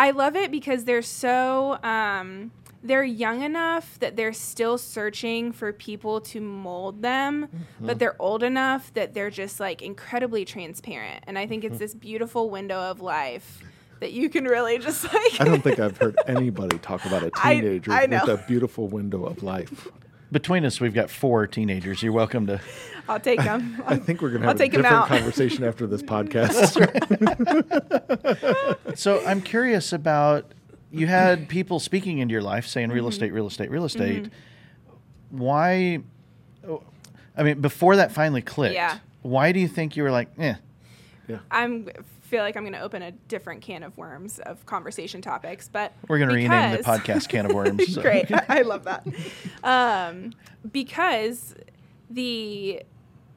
[0.01, 2.49] I love it because they're so, um,
[2.81, 8.41] they're young enough that they're still searching for people to mold them, but they're old
[8.41, 11.23] enough that they're just like incredibly transparent.
[11.27, 13.61] And I think it's this beautiful window of life
[13.99, 15.39] that you can really just like.
[15.39, 18.21] I don't think I've heard anybody talk about a teenager I know.
[18.25, 19.87] with a beautiful window of life.
[20.31, 22.01] Between us, we've got four teenagers.
[22.01, 22.61] You're welcome to.
[23.09, 23.83] I'll take them.
[23.87, 25.07] I think we're gonna I'll have a take 'em different out.
[25.09, 26.79] conversation after this podcast.
[28.97, 30.45] So I'm curious about
[30.91, 32.95] you had people speaking into your life saying Mm-hmm.
[32.95, 34.29] real estate, real estate, real estate.
[35.29, 35.99] Why?
[36.67, 36.83] oh,
[37.37, 38.99] I mean, before that finally clicked, Yeah.
[39.21, 40.55] why do you think you were like, eh?
[41.49, 41.87] I'm
[42.31, 45.91] feel like I'm going to open a different can of worms of conversation topics, but
[46.07, 47.93] We're going to rename the podcast can of worms.
[47.93, 49.05] so- Great, I, I love that.
[49.63, 50.31] Um,
[50.71, 51.53] because
[52.09, 52.81] the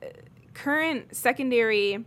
[0.00, 0.06] uh,
[0.54, 2.04] current secondary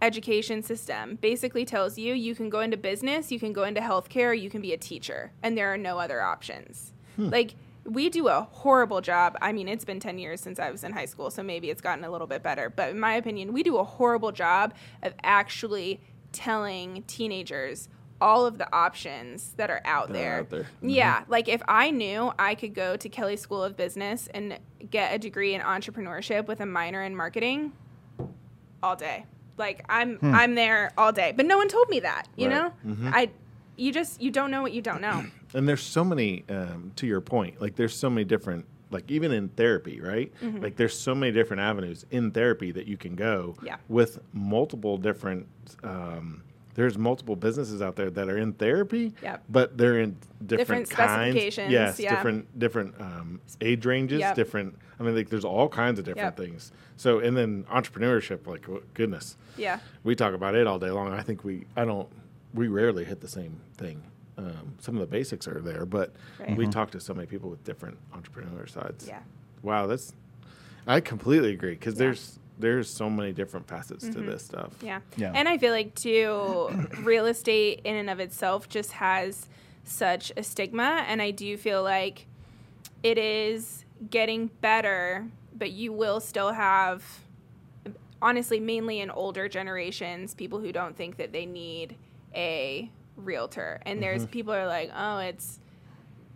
[0.00, 4.36] education system basically tells you you can go into business, you can go into healthcare,
[4.38, 6.92] you can be a teacher, and there are no other options.
[7.18, 9.36] Like we do a horrible job.
[9.42, 11.82] I mean, it's been 10 years since I was in high school, so maybe it's
[11.82, 15.12] gotten a little bit better, but in my opinion, we do a horrible job of
[15.22, 16.00] actually
[16.32, 17.88] telling teenagers
[18.20, 20.38] all of the options that are out That are there.
[20.40, 20.60] out there.
[20.62, 20.88] Mm-hmm.
[20.90, 24.58] Yeah, like if I knew I could go to Kelley School of Business and
[24.90, 27.72] get a degree in entrepreneurship with a minor in marketing,
[28.82, 29.24] all day.
[29.58, 30.34] Like I'm hmm.
[30.34, 31.32] I'm there all day.
[31.36, 32.54] But no one told me that, you Right.
[32.54, 32.72] know?
[32.86, 33.10] Mm-hmm.
[33.12, 33.30] I
[33.76, 35.24] you just you don't know what you don't know.
[35.54, 39.32] and there's so many um, to your point like there's so many different like even
[39.32, 40.32] in therapy, right?
[40.42, 43.76] Like there's so many different avenues in therapy that you can go Yeah.
[43.88, 45.46] with multiple different.
[45.82, 46.42] Um,
[46.74, 49.44] there's multiple businesses out there that are in therapy, Yep.
[49.50, 51.10] but they're in different, Different kinds.
[51.32, 52.14] specifications, Yes, yeah.
[52.14, 54.34] different different um, age ranges, Yep.
[54.36, 54.78] different.
[54.98, 56.46] I mean, like there's all kinds of different Yep.
[56.48, 56.72] things.
[56.96, 59.80] So, and then entrepreneurship, like goodness, Yeah.
[60.04, 61.12] we talk about it all day long.
[61.12, 62.08] I think we, I don't,
[62.54, 64.02] we rarely hit the same thing.
[64.38, 66.56] Um, some of the basics are there, but Right.
[66.56, 69.06] we talk to so many people with different entrepreneur sides.
[69.06, 69.20] Yeah.
[69.62, 70.14] Wow, that's,
[70.86, 71.98] I completely agree because Yeah.
[72.06, 74.72] there's there's so many different facets to this stuff.
[74.82, 75.00] Yeah.
[75.16, 75.32] Yeah.
[75.34, 76.68] And I feel like too
[77.02, 79.48] real estate in and of itself just has
[79.84, 82.26] such a stigma and I do feel like
[83.02, 87.02] it is getting better, but you will still have
[88.20, 91.96] honestly mainly in older generations people who don't think that they need
[92.34, 93.80] a realtor.
[93.86, 95.58] And there's people are like, "Oh, it's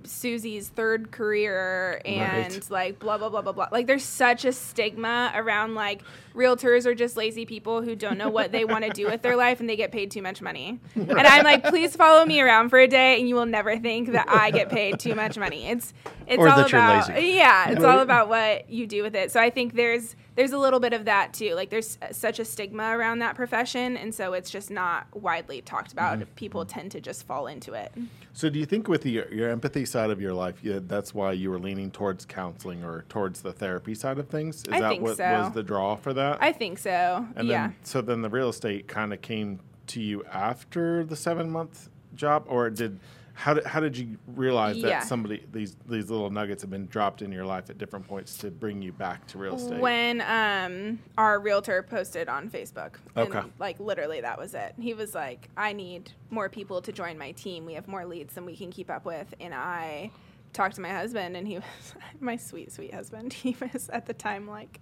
[0.05, 2.71] Susie's third career and Right.
[2.71, 3.69] like blah blah blah blah blah.
[3.73, 8.29] Like there's such a stigma around like realtors are just lazy people who don't know
[8.29, 10.79] what they want to do with their life and they get paid too much money.
[10.95, 14.13] And I'm like, please follow me around for a day and you will never think
[14.13, 15.67] that I get paid too much money.
[15.71, 15.93] It's
[16.29, 19.33] it's Or all about yeah, it's all about what you do with it.
[19.33, 21.55] So I think there's there's a little bit of that too.
[21.55, 25.93] Like there's such a stigma around that profession and so it's just not widely talked
[25.93, 26.19] about.
[26.19, 26.31] Mm-hmm.
[26.37, 27.93] People tend to just fall into it.
[28.33, 31.33] So, do you think with your, your empathy side of your life, yeah, that's why
[31.33, 34.57] you were leaning towards counseling or towards the therapy side of things?
[34.65, 35.25] Is I that what so.
[35.25, 36.43] was the draw for that?
[36.43, 37.27] I think so.
[37.35, 37.69] And yeah.
[37.69, 41.89] then, so then the real estate kind of came to you after the seven month
[42.15, 43.01] job, or did
[43.37, 44.89] how did how did you realize Yeah.
[45.01, 48.39] that somebody these these little nuggets have been dropped in your life at different points
[48.39, 49.79] to bring you back to real estate?
[49.79, 52.95] When um, our realtor posted on Facebook.
[53.15, 53.47] And, Okay.
[53.59, 54.75] Like literally, that was it.
[54.81, 57.67] He was like, "I need more people to join my team.
[57.67, 60.11] We have more leads than we can keep up with." And I
[60.55, 63.33] talked to my husband, and he was my sweet, sweet husband.
[63.47, 64.81] He was at the time like.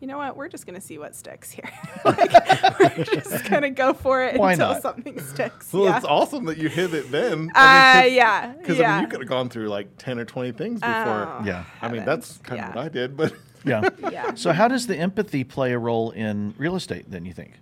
[0.00, 0.36] You know what?
[0.36, 1.68] We're just gonna see what sticks here.
[2.04, 4.82] like, we're just gonna go for it Why until not?
[4.82, 5.72] something sticks.
[5.72, 5.96] well, yeah.
[5.96, 7.50] it's awesome that you hit it then.
[7.54, 8.52] Uh, yeah.
[8.58, 8.92] Because yeah.
[8.92, 10.94] I mean, you could have gone through like ten or twenty things before.
[10.94, 11.64] Oh, Yeah.
[11.82, 12.68] I mean, that's kind yeah.
[12.68, 13.32] of what I did, but
[13.64, 13.88] Yeah.
[14.10, 14.34] Yeah.
[14.34, 17.54] So how does the empathy play a role in real estate then you think?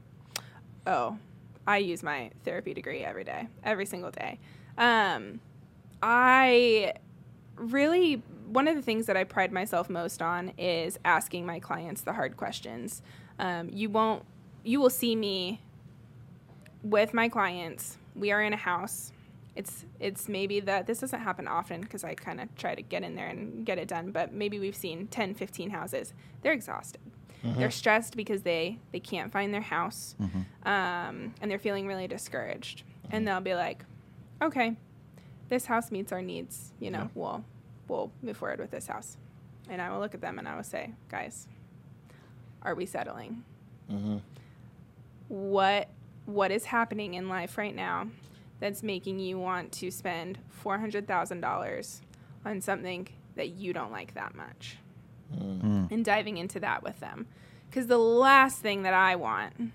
[0.87, 1.19] Oh,
[1.67, 4.39] I use my therapy degree every day, every single day.
[4.79, 5.41] Um,
[6.03, 6.95] I
[7.57, 12.01] really, one of the things that I pride myself most on is asking my clients
[12.03, 13.03] the hard questions.
[13.39, 14.25] Um, you won't,
[14.65, 15.61] you will see me
[16.83, 17.99] with my clients.
[18.15, 19.13] We are in a house.
[19.55, 23.03] It's it's maybe that this doesn't happen often because I kind of try to get
[23.03, 26.13] in there and get it done, but maybe we've seen 10, 15 houses.
[26.43, 27.01] They're exhausted.
[27.43, 30.17] They're stressed because they they can't find their house,
[30.65, 32.83] um, and they're feeling really discouraged.
[33.11, 33.85] And they'll be like,
[34.43, 34.77] "Okay,
[35.49, 36.73] this house meets our needs.
[36.81, 37.09] You know, Yeah.
[37.15, 37.45] we'll
[37.89, 39.17] we'll move forward with this house."
[39.69, 41.49] And I will look at them and I will say, "Guys,
[42.63, 43.45] are we settling?
[43.91, 44.19] Mm-hmm.
[45.29, 45.89] What
[46.27, 48.09] what is happening in life right now
[48.59, 52.03] that's making you want to spend four hundred thousand dollars
[52.45, 54.79] on something that you don't like that much?"
[55.35, 55.61] Mm.
[55.61, 55.85] Hmm.
[55.91, 57.27] and diving into that with them.
[57.69, 59.73] Because the last thing that I want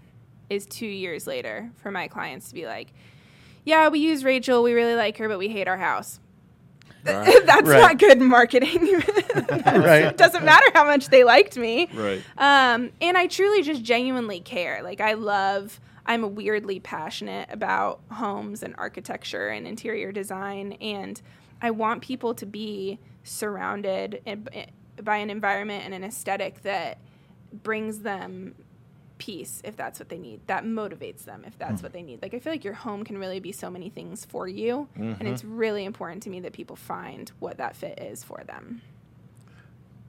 [0.50, 2.94] is two years later for my clients to be like,
[3.66, 6.20] yeah, we use Rachel, we really like her, but we hate our house.
[7.06, 7.42] Right.
[7.46, 7.80] That's Right.
[7.82, 9.02] not good marketing.
[9.66, 10.04] Right.
[10.06, 11.88] It doesn't matter how much they liked me.
[11.94, 12.22] right.
[12.38, 14.82] Um, and I truly just genuinely care.
[14.84, 15.80] Like I love.
[16.06, 21.22] I'm weirdly passionate about homes and architecture and interior design, and
[21.62, 24.20] I want people to be surrounded
[25.04, 26.98] by an environment and an aesthetic that
[27.54, 28.56] brings them
[29.22, 31.86] peace if that's what they need that motivates them if that's hmm.
[31.86, 34.26] what they need like i feel like your home can really be so many things
[34.26, 35.58] for you and it's mm-hmm.
[35.58, 38.82] really important to me that people find what that fit is for them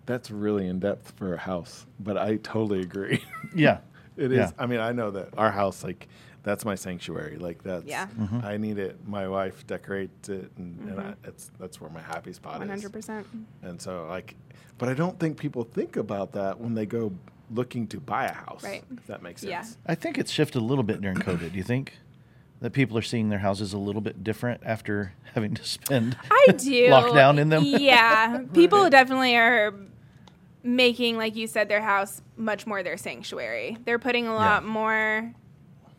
[0.06, 3.24] That's really in depth for a house, but I totally agree.
[3.54, 3.78] Yeah.
[4.16, 4.38] It is.
[4.38, 4.50] Yeah.
[4.58, 6.08] I mean, I know that our house, like,
[6.42, 7.38] that's my sanctuary.
[7.38, 7.86] Like, that's.
[7.86, 8.08] Yeah.
[8.08, 8.40] Mm-hmm.
[8.44, 8.96] I need it.
[9.06, 11.28] My wife decorates it, and, and I, mm-hmm.
[11.28, 12.84] it's that's where my happy spot is.
[12.84, 13.24] 100%
[13.62, 14.36] And so, like,
[14.76, 17.12] but I don't think people think about that when they go
[17.52, 18.62] looking to buy a house.
[18.64, 18.84] Right.
[18.96, 19.62] If that makes Yeah.
[19.62, 19.76] sense.
[19.86, 21.52] I think it's shifted a little bit during COVID.
[21.52, 21.98] Do you think
[22.60, 26.46] that people are seeing their houses a little bit different after having to spend I
[26.56, 26.88] do.
[26.88, 27.62] lockdown in them?
[27.64, 28.42] Yeah.
[28.54, 28.92] People Right.
[28.92, 29.74] definitely are
[30.62, 33.76] making, like you said, their house much more their sanctuary.
[33.84, 34.68] They're putting a lot Yeah.
[34.68, 35.34] more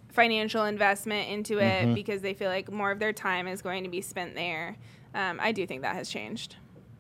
[0.10, 1.94] financial investment into it Mm-hmm.
[1.96, 4.78] because they feel like more of their time is going to be spent there.
[5.16, 6.56] Um, I do think that has changed.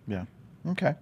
[0.07, 0.25] Yeah.
[0.67, 0.95] Okay.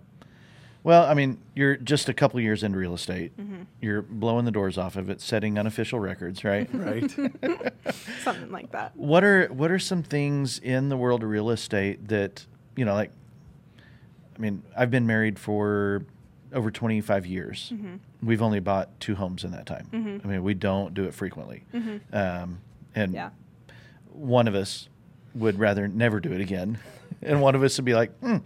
[0.84, 3.38] Well, I mean, you're just a couple years into real estate.
[3.38, 3.63] Mm-hmm.
[3.82, 6.67] You're blowing the doors off of it, setting unofficial records, right?
[6.74, 7.10] Right.
[8.24, 8.96] Something like that.
[8.96, 12.94] what are what are some things in the world of real estate that you know,
[12.94, 13.12] like
[14.36, 16.04] I mean, I've been married for
[16.54, 17.72] over 25 years.
[17.74, 17.96] Mm-hmm.
[18.28, 19.88] We've only bought two homes in that time.
[20.24, 21.63] I mean, we don't do it frequently.
[22.12, 22.60] Um,
[22.96, 23.30] and Yeah.
[24.12, 24.89] one of us
[25.36, 26.80] would rather never do it again.
[27.23, 28.38] And one of us would be like, hmm,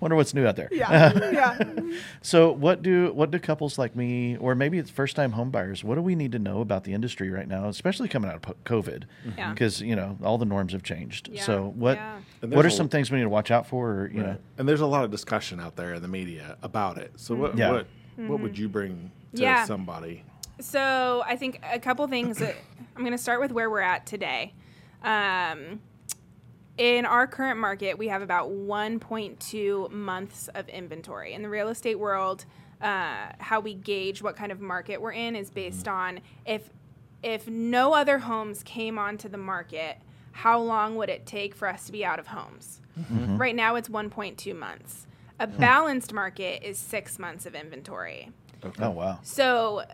[0.00, 0.68] wonder what's new out there.
[0.72, 1.12] Yeah.
[1.32, 1.58] yeah.
[2.22, 5.84] So what do what do couples like me, or maybe it's first time home buyers,
[5.84, 8.42] what do we need to know about the industry right now, especially coming out of
[8.42, 9.04] po- COVID?
[9.38, 9.52] Yeah.
[9.52, 11.28] Because you know all the norms have changed.
[11.32, 12.18] Yeah, So what yeah.
[12.42, 13.90] What are some things we need to watch out for?
[13.92, 16.98] Or, you know, And there's a lot of discussion out there in the media about
[16.98, 17.12] it.
[17.16, 17.70] So what Yeah.
[17.70, 17.86] what
[18.16, 19.42] what would you bring to Mm-hmm.
[19.42, 19.64] Yeah.
[19.66, 20.24] somebody?
[20.60, 22.56] So I think a couple things that
[22.96, 24.54] I'm going to start with where we're at today.
[25.02, 25.80] Um,
[26.78, 31.32] in our current market, we have about 1.2 months of inventory.
[31.32, 32.44] In the real estate world,
[32.80, 36.18] uh, how we gauge what kind of market we're in is based mm-hmm.
[36.18, 36.70] on if
[37.22, 39.98] if no other homes came onto the market,
[40.32, 42.80] how long would it take for us to be out of homes?
[42.98, 43.38] Mm-hmm.
[43.38, 45.06] Right now, it's 1.2 months.
[45.40, 45.58] A hmm.
[45.58, 48.30] balanced market is six months of inventory.
[48.80, 49.84] oh wow, So,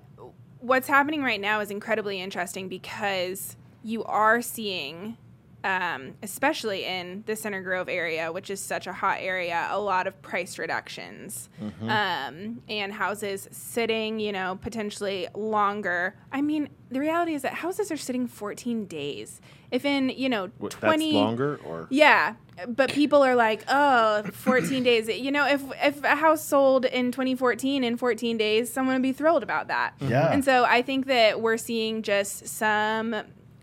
[0.58, 5.16] what's happening right now is incredibly interesting because you are seeing,
[5.64, 10.07] um, especially in the Center Grove area, which is such a hot area, a lot
[10.07, 11.48] of price reductions
[11.83, 16.14] um, and houses sitting, you know, potentially longer.
[16.33, 19.40] I mean, the reality is that houses are sitting 14 days.
[19.70, 22.35] If in, you know, What, 20 that's longer or yeah,
[22.68, 27.11] but people are like, "Oh, 14 days." You know, if if a house sold in
[27.11, 29.94] 2014 in 14 days, someone would be thrilled about that.
[30.01, 30.31] Yeah.
[30.31, 33.16] And so I think that we're seeing just some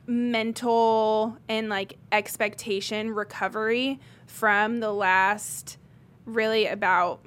[0.09, 5.77] mental and like expectation recovery from the last
[6.25, 7.23] really about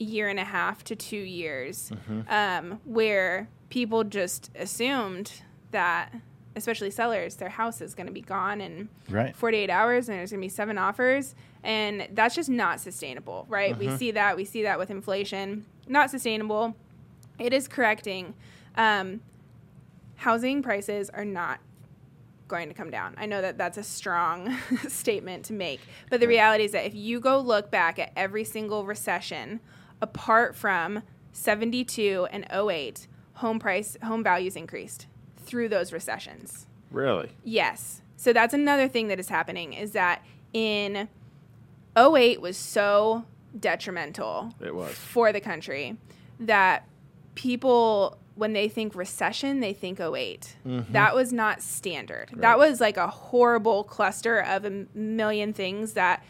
[0.00, 1.92] year and a half to 2 years
[2.28, 5.30] um, where people just assumed
[5.70, 6.12] that
[6.56, 9.36] especially sellers their house is going to be gone in right?
[9.36, 13.78] 48 hours and there's going to be seven offers and that's just not sustainable right?
[13.78, 15.66] We see that we see that with inflation.
[15.86, 16.74] Not sustainable.
[17.38, 18.34] It is correcting.
[18.76, 19.20] Um,
[20.16, 21.60] housing prices are not
[22.54, 24.56] going to come down i know that that's a strong
[24.88, 28.44] statement to make but the reality is that if you go look back at every
[28.44, 29.60] single recession
[30.00, 37.30] apart from 72 and 08 home price home values increased through those recessions really?
[37.42, 38.02] Yes.
[38.16, 41.08] So that's another thing that is happening is that in
[41.98, 43.24] 08 was so
[43.58, 44.94] detrimental It was.
[44.94, 45.96] for the country
[46.40, 46.86] that
[47.34, 50.56] people when they think recession they think 8
[50.90, 52.30] that was not standard.
[52.34, 56.24] That was like a horrible cluster of a million things that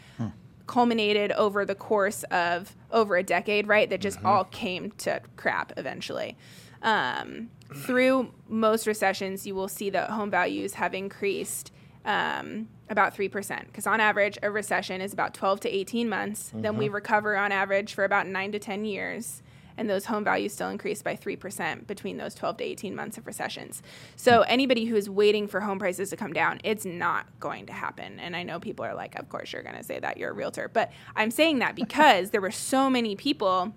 [0.67, 5.73] culminated over the course of over a decade right that just all came to crap
[5.77, 6.37] eventually.
[6.81, 11.71] Um, through most recessions you will see that home values have increased
[12.05, 16.51] um, about 3% because on average a recession is about 12 to 18 months.
[16.53, 19.41] Then we recover on average for about 9 to 10 years
[19.77, 23.27] and those home values still increased by 3% between those 12 to 18 months of
[23.27, 23.81] recessions.
[24.15, 27.73] So anybody who is waiting for home prices to come down it's not going to
[27.73, 28.19] happen.
[28.19, 30.33] And i know people are like of course you're going to say that you're a
[30.33, 30.69] realtor.
[30.71, 33.73] But i'm saying that because there were so many people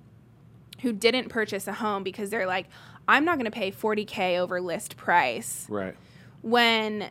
[0.83, 2.69] who didn't purchase a home because they're like
[3.07, 5.67] i'm not going to pay 40k over list price.
[5.69, 5.95] Right.
[6.43, 7.11] when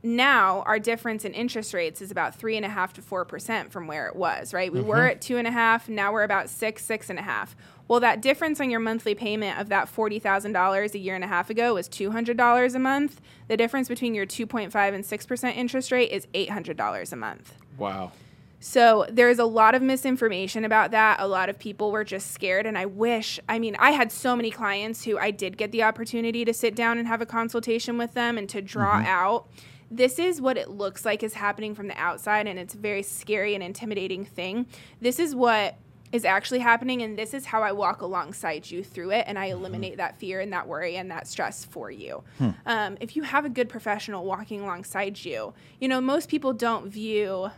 [0.00, 3.72] now our difference in interest rates is about three and a half to four percent
[3.72, 4.72] from where it was right?
[4.72, 5.10] We were mm-hmm.
[5.10, 7.56] at two and a half now we're about six six and a half
[7.88, 11.50] well that difference on your monthly payment of that $40000 a year and a half
[11.50, 16.26] ago was $200 a month the difference between your 2.5 and 6% interest rate is
[16.34, 18.12] $800 a month Wow.
[18.60, 21.20] so there's a lot of misinformation about that.
[21.20, 22.66] A lot of people were just scared.
[22.66, 25.84] And I wish, I mean, I had so many clients who I did get the
[25.84, 29.06] opportunity to sit down and have a consultation with them and to draw mm-hmm.
[29.06, 29.46] out.
[29.90, 33.02] This is what it looks like is happening from the outside, and it's a very
[33.02, 34.66] scary and intimidating thing.
[35.00, 35.76] This is what
[36.12, 39.48] is actually happening, and this is how I walk alongside you through it, and I
[39.48, 39.58] mm-hmm.
[39.58, 42.22] eliminate that fear and that worry and that stress for you.
[42.38, 42.50] Hmm.
[42.66, 46.88] Um, if you have a good professional walking alongside you, you know, most people don't
[46.88, 47.50] view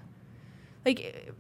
[0.85, 1.33] like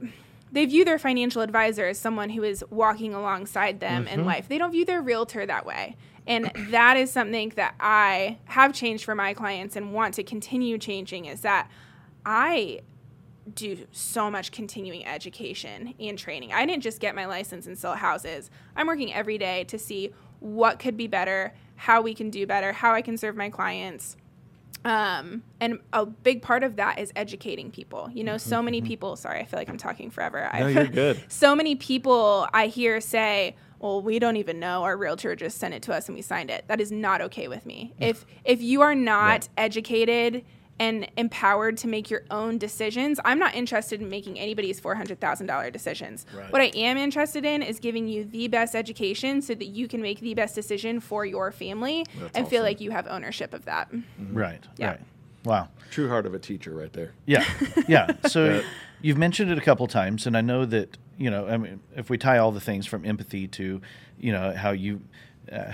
[0.52, 4.28] they view their financial advisor as someone who is walking alongside them in mm-hmm.
[4.28, 4.48] life.
[4.48, 5.96] They don't view their realtor that way.
[6.26, 10.76] And that is something that I have changed for my clients and want to continue
[10.78, 11.70] changing is that
[12.26, 12.80] I
[13.54, 16.52] do so much continuing education and training.
[16.52, 18.50] I didn't just get my license and sell houses.
[18.76, 22.72] I'm working every day to see what could be better, how we can do better,
[22.72, 24.16] how I can serve my clients.
[24.84, 28.08] Um, and a big part of that is educating people.
[28.12, 30.48] You know, so many people, sorry, I feel like I'm talking forever.
[30.58, 31.22] No, you're good.
[31.28, 34.84] so many people I hear say, "Well, we don't even know.
[34.84, 37.46] Our realtor just sent it to us and we signed it." That is not okay
[37.46, 37.92] with me.
[38.00, 40.46] If if you are not educated
[40.80, 43.20] and empowered to make your own decisions.
[43.22, 46.24] I'm not interested in making anybody's $400,000 decisions.
[46.34, 46.50] Right.
[46.50, 50.00] What I am interested in is giving you the best education so that you can
[50.00, 53.66] make the best decision for your family That's and feel like you have ownership of
[53.66, 53.92] that.
[54.32, 54.66] Right.
[54.78, 54.88] Yeah.
[54.88, 55.00] Right.
[55.44, 55.68] Wow.
[55.90, 57.12] True heart of a teacher, right there.
[57.26, 57.44] Yeah,
[57.86, 58.12] yeah.
[58.26, 58.62] So Yeah.
[59.02, 61.46] you've mentioned it a couple times, and I know that you know.
[61.46, 63.80] I mean, if we tie all the things from empathy to,
[64.18, 65.00] you know, how you.
[65.50, 65.72] Uh,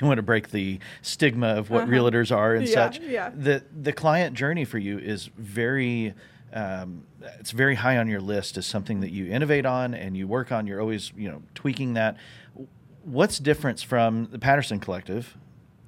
[0.00, 1.92] you want to break the stigma of what Uh-huh.
[1.92, 3.00] realtors are and Yeah, such.
[3.00, 3.30] yeah.
[3.34, 6.14] The the client journey for you is very,
[6.52, 7.04] um,
[7.40, 10.52] it's very high on your list as something that you innovate on and you work
[10.52, 10.66] on.
[10.66, 12.16] You're always you know tweaking that.
[13.04, 15.36] What's difference from the Patterson Collective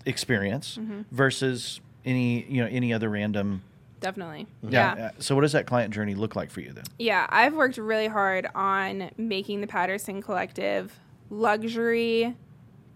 [0.07, 1.03] experience Mm-hmm.
[1.11, 3.63] versus any you know any other random
[4.01, 4.47] Definitely.
[4.63, 4.97] yeah.
[4.97, 5.05] yeah.
[5.07, 6.85] uh, So, what does that client journey look like for you then?
[6.99, 10.99] Yeah, I've worked really hard on making the Patterson Collective
[11.29, 12.35] luxury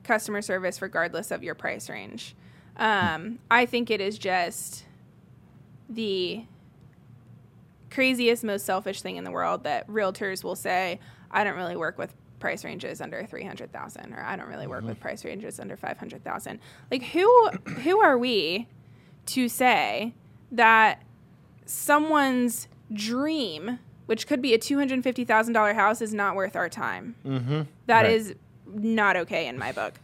[0.04, 2.34] customer service regardless of your price range.
[2.76, 4.84] Um, I think it is just
[5.88, 6.44] the
[7.90, 10.98] craziest, most selfish thing in the world that realtors will say,
[11.30, 15.00] I don't really work with price ranges under 300,000 or I don't really work with
[15.00, 16.58] price ranges under 500,000.
[16.90, 17.48] Like who
[17.82, 18.68] who are we
[19.26, 20.12] to say
[20.52, 21.02] that
[21.64, 26.56] someone's dream, which could be a two hundred fifty thousand dollar house, is not worth
[26.56, 27.14] our time.
[27.24, 27.62] Mm-hmm.
[28.02, 28.12] Right.
[28.12, 28.34] is
[28.74, 29.94] not okay in my book.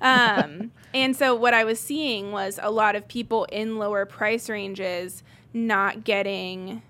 [0.00, 4.48] Um, and so what I was seeing was a lot of people in lower price
[4.48, 5.22] ranges
[5.52, 6.82] not getting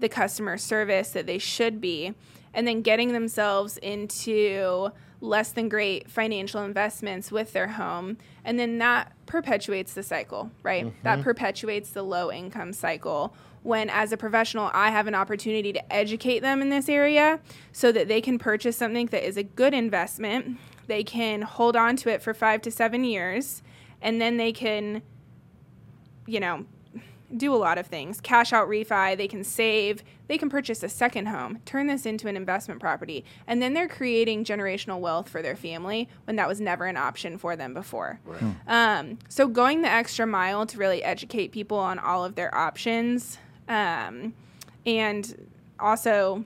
[0.00, 2.14] the customer service that they should be,
[2.52, 4.90] and then getting themselves into
[5.20, 8.18] less than great financial investments with their home.
[8.44, 10.92] And then that perpetuates the cycle, right?
[11.02, 11.22] That mm-hmm.
[11.22, 13.34] perpetuates the low income cycle.
[13.62, 17.40] When, as a professional, I have an opportunity to educate them in this area
[17.72, 21.96] so that they can purchase something that is a good investment, they can hold on
[21.96, 23.62] to it for five to seven years,
[24.02, 25.00] and then they can
[26.26, 26.64] you know,
[27.36, 28.20] do a lot of things.
[28.20, 32.28] Cash out refi, they can save, they can purchase a second home, turn this into
[32.28, 36.60] an investment property, and then they're creating generational wealth for their family when that was
[36.60, 38.20] never an option for them before.
[38.66, 43.38] Um, so going the extra mile to really educate people on all of their options,
[43.68, 44.34] um,
[44.86, 45.48] and
[45.80, 46.44] also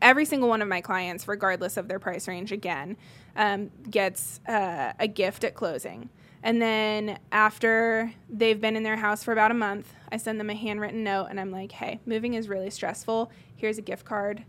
[0.00, 2.96] every single one of my clients, regardless of their price range, again,
[3.36, 6.08] um, gets uh, a gift at closing.
[6.42, 10.50] And then after they've been in their house for about a month, I send them
[10.50, 13.30] a handwritten note and I'm like, hey, moving is really stressful.
[13.56, 14.44] Here's a gift card.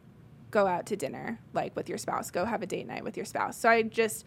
[0.52, 2.32] Go out to dinner, like with your spouse.
[2.32, 3.58] Go have a date night with your spouse.
[3.58, 4.26] So I just,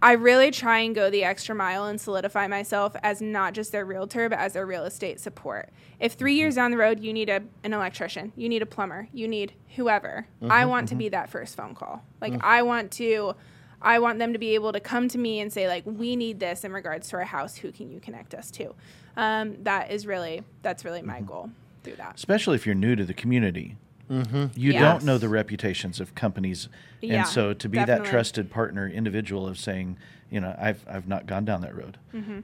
[0.00, 3.84] I really try and go the extra mile and solidify myself as not just their
[3.84, 5.70] realtor, but as their real estate support.
[5.98, 6.38] If three mm-hmm.
[6.38, 9.54] years down the road you need a, an electrician, you need a plumber, you need
[9.74, 10.98] whoever, I mm-hmm, want to mm-hmm.
[10.98, 12.04] be that first phone call.
[12.20, 12.40] Like mm.
[12.42, 13.34] I want to,
[13.80, 16.40] I want them to be able to come to me and say like, we need
[16.40, 17.56] this in regards to our house.
[17.56, 18.74] Who can you connect us to?
[19.16, 21.50] Um, that is really that's really my goal
[21.84, 22.14] through that.
[22.16, 23.76] Especially if you're new to the community.
[24.10, 24.46] Mm-hmm.
[24.58, 24.80] You Yes.
[24.80, 26.68] don't know the reputations of companies,
[27.02, 28.04] Yeah, and so to be definitely.
[28.06, 29.98] that trusted partner individual of saying,
[30.30, 31.98] you know, I've I've not gone down that road.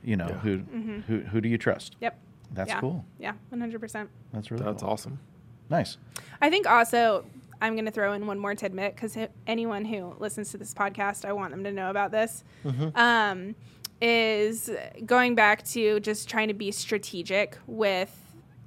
[0.04, 0.38] You know, Yeah.
[0.40, 0.58] who
[1.06, 1.96] who who do you trust?
[2.00, 2.18] Yep.
[2.52, 2.76] That's Mm-hmm.
[2.76, 2.80] yeah.
[2.80, 3.04] cool.
[3.18, 4.10] Yeah, one hundred percent.
[4.32, 4.90] That's really That's cool.
[4.92, 5.18] awesome.
[5.70, 5.96] Nice.
[6.42, 7.24] I think also
[7.60, 11.24] I'm going to throw in one more tidbit because anyone who listens to this podcast,
[11.24, 12.44] I want them to know about this.
[12.94, 13.54] Um,
[14.00, 14.70] is
[15.06, 18.14] going back to just trying to be strategic with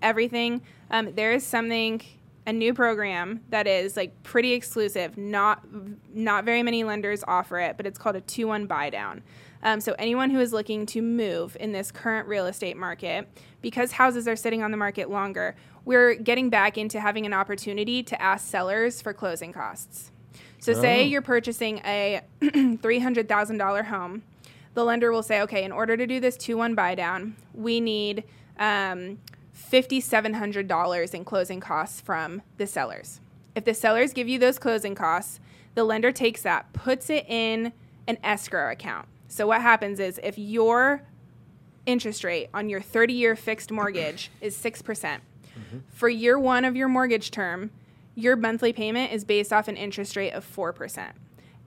[0.01, 0.61] everything.
[0.89, 2.01] Um, there is something
[2.47, 5.17] a new program that is like pretty exclusive.
[5.17, 5.63] Not
[6.13, 9.21] not very many lenders offer it, but it's called a two one buy down.
[9.63, 13.27] Um, so anyone who is looking to move in this current real estate market,
[13.61, 15.55] because houses are sitting on the market longer,
[15.85, 20.11] we're getting back into having an opportunity to ask sellers for closing costs.
[20.59, 21.05] So say Oh.
[21.05, 22.21] you're purchasing a
[22.81, 24.23] three hundred thousand dollar home,
[24.73, 27.79] the lender will say, okay, in order to do this two one buy down, we
[27.79, 28.23] need
[28.59, 29.17] um,
[29.71, 33.19] $5,700 in closing costs from the sellers.
[33.55, 35.39] If the sellers give you those closing costs,
[35.75, 37.73] the lender takes that, puts it in
[38.07, 39.07] an escrow account.
[39.27, 41.03] So what happens is if your
[41.85, 45.23] interest rate on your 30 year fixed mortgage is 6%, percent
[45.57, 45.79] mm-hmm.
[45.89, 47.71] for year one of your mortgage term,
[48.15, 51.11] your monthly payment is based off an interest rate of 4%.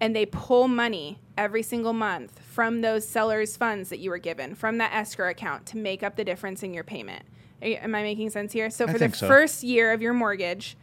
[0.01, 4.55] And they pull money every single month from those sellers' funds that you were given
[4.55, 7.23] from that escrow account to make up the difference in your payment.
[7.63, 8.71] Are you- am I making sense here?
[8.71, 9.29] So for the so.
[9.29, 10.77] first year of your mortgage,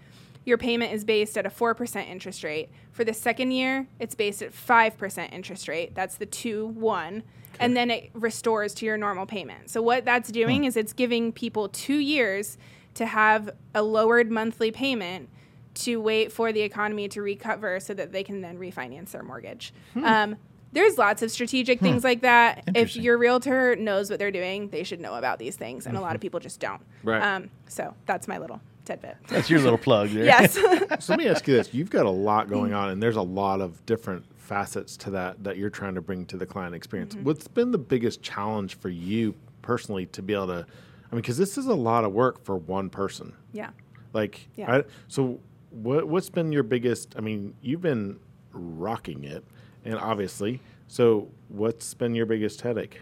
[0.48, 2.70] your payment is based at a 4% interest rate.
[2.94, 5.94] For the second year, it's based at 5% interest rate.
[5.94, 7.24] That's the 2 1.
[7.60, 9.70] And then it restores to your normal payment.
[9.70, 12.58] So, what that's doing is it's giving people two years
[12.94, 15.28] to have a lowered monthly payment
[15.74, 19.74] to wait for the economy to recover so that they can then refinance their mortgage.
[20.02, 20.38] Um,
[20.72, 22.64] there's lots of strategic things like that.
[22.76, 26.02] If your realtor knows what they're doing, they should know about these things, and a
[26.02, 26.82] lot of people just don't.
[27.04, 27.22] Right.
[27.22, 29.18] Um, so that's my little tidbit.
[29.28, 30.26] That's your little plug there.
[30.26, 30.56] yes.
[31.00, 33.22] So let me ask you this: You've got a lot going on, and there's a
[33.22, 37.14] lot of different facets to that that you're trying to bring to the client experience.
[37.14, 37.26] Mm-hmm.
[37.26, 40.66] What's been the biggest challenge for you personally to be able to?
[41.12, 43.34] I mean, because this is a lot of work for one person.
[43.54, 43.70] yeah.
[44.14, 44.78] Like, Yeah.
[44.78, 46.08] I, so what?
[46.08, 47.14] What's been your biggest?
[47.18, 48.20] I mean, you've been
[48.54, 49.44] rocking it,
[49.86, 50.62] and obviously.
[50.90, 53.02] So, what's been your biggest headache?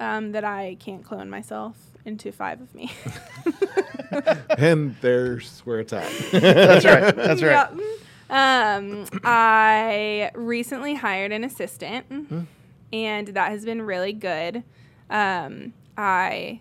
[0.00, 2.92] Um, that I can't clone myself into five of me.
[4.58, 6.10] and there's where it's at.
[6.32, 7.16] That's right.
[7.16, 7.68] That's right.
[8.30, 8.76] Yeah.
[8.76, 12.06] Um, I recently hired an assistant,
[12.92, 14.64] and that has been really good.
[15.10, 16.60] Um, I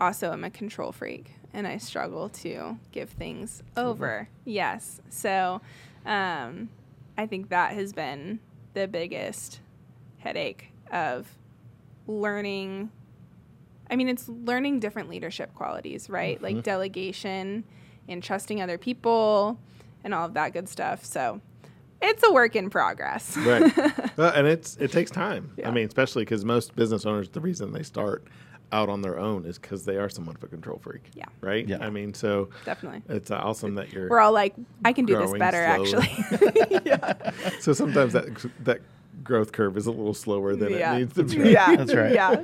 [0.00, 4.28] also am a control freak, and I struggle to give things over.
[4.44, 5.60] Yes, so
[6.06, 6.68] um,
[7.18, 8.40] I think that has been
[8.74, 9.60] the biggest
[10.18, 11.36] headache of
[12.06, 12.90] learning.
[13.90, 16.40] I mean, it's learning different leadership qualities, right?
[16.42, 16.62] Like mm-hmm.
[16.62, 17.64] delegation
[18.08, 19.58] and trusting other people
[20.02, 21.04] and all of that good stuff.
[21.04, 21.40] So
[22.02, 23.36] it's a work in progress.
[23.38, 23.72] right
[24.16, 27.72] Well, and it's it takes time i mean especially because most business owners the reason
[27.72, 28.24] they start
[28.72, 31.24] out on their own is because they are somewhat of a control freak Yeah.
[31.40, 31.78] right Yeah.
[31.80, 33.02] i mean so Definitely.
[33.08, 34.54] it's awesome that you're We're all like,
[34.84, 36.08] I can do this better, slowly.
[36.08, 37.50] actually.
[37.60, 38.26] so sometimes that
[38.64, 38.80] that
[39.22, 40.94] growth curve is a little slower than yeah.
[40.94, 41.76] it needs to be Yeah.
[41.76, 42.12] That's right.
[42.12, 42.42] Yeah.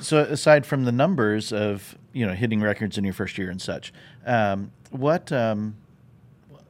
[0.00, 3.60] So aside from the numbers of you know hitting records in your first year and
[3.60, 3.92] such,
[4.26, 5.76] um, what um,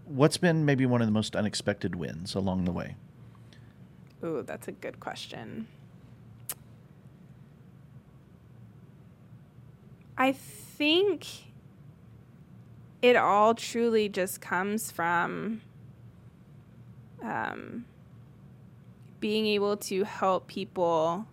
[0.05, 2.97] what's been maybe one of the most unexpected wins along the way?
[4.23, 5.67] Ooh, that's a good question.
[10.17, 11.27] I think
[13.03, 15.61] it all truly just comes from
[17.23, 17.85] um,
[19.19, 21.27] being able to help people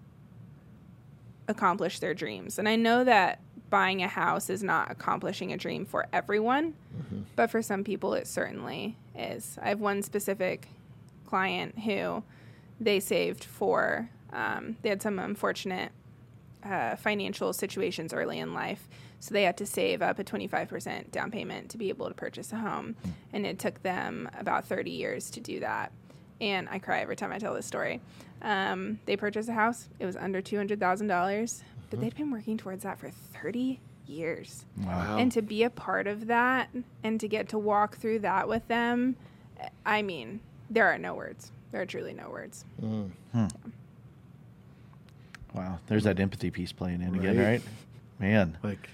[1.48, 2.60] accomplish their dreams.
[2.60, 3.40] And I know that
[3.70, 6.74] buying a house is not accomplishing a dream for everyone,
[7.36, 9.58] but for some people it certainly is.
[9.62, 10.68] I have one specific
[11.26, 12.24] client who
[12.80, 15.92] they saved for, um, they had some unfortunate
[16.64, 18.88] uh, financial situations early in life.
[19.20, 22.52] So they had to save up a 25% down payment to be able to purchase
[22.52, 22.96] a home.
[23.32, 25.92] And it took them about 30 years to do that.
[26.42, 28.02] And I cry every time I tell this story.
[28.42, 32.02] Um, they purchased a house, it was under $200,000, but mm-hmm.
[32.02, 34.66] they'd been working towards that for 30 years.
[34.84, 35.18] Wow.
[35.18, 36.70] And to be a part of that
[37.04, 39.16] and to get to walk through that with them,
[39.86, 41.52] I mean, there are no words.
[41.72, 42.66] There are truly no words.
[42.82, 43.12] Mm.
[43.32, 43.48] Hmm.
[45.54, 45.80] Wow.
[45.88, 47.46] There's that empathy piece playing in again, Right.
[47.46, 47.62] right?
[48.20, 48.58] Man.
[48.62, 48.90] like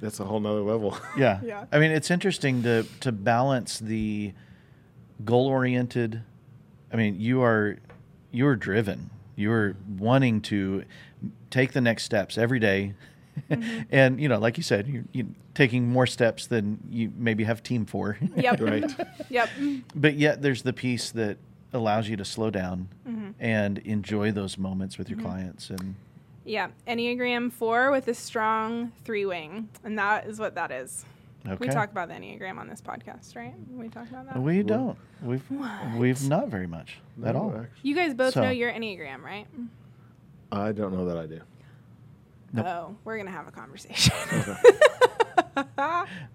[0.00, 1.40] that's a whole nother level Yeah.
[1.42, 1.64] Yeah.
[1.72, 4.32] I mean, it's interesting to to balance the
[5.24, 6.22] goal oriented.
[6.92, 7.78] I mean, you are
[8.32, 9.10] you are driven.
[9.34, 10.84] You are wanting to
[11.50, 12.94] take the next steps every day.
[13.90, 17.62] and you know, like you said, you're, you taking more steps than you maybe have
[17.62, 18.18] team for.
[18.36, 18.60] Yep.
[18.60, 18.94] right
[19.30, 19.48] Yep.
[19.94, 21.38] but yet, there's the piece that
[21.72, 23.30] allows you to slow down Mm-hmm.
[23.40, 25.70] and enjoy those moments with your clients.
[25.70, 25.94] And
[26.44, 26.68] Yeah.
[26.88, 29.68] Enneagram 4 with a strong three wing.
[29.84, 31.04] And that is what that is.
[31.46, 33.54] Okay, We talk about the Enneagram on this podcast, right?
[33.70, 34.40] We talk about that.
[34.40, 34.98] We don't.
[35.22, 35.42] We've
[35.96, 37.50] we've not very much at all.
[37.50, 39.46] actually, you guys both So- know your Enneagram, right?
[40.52, 41.40] i don't know that i do
[42.52, 42.66] Nope.
[42.66, 44.14] Oh, we're going to have a conversation.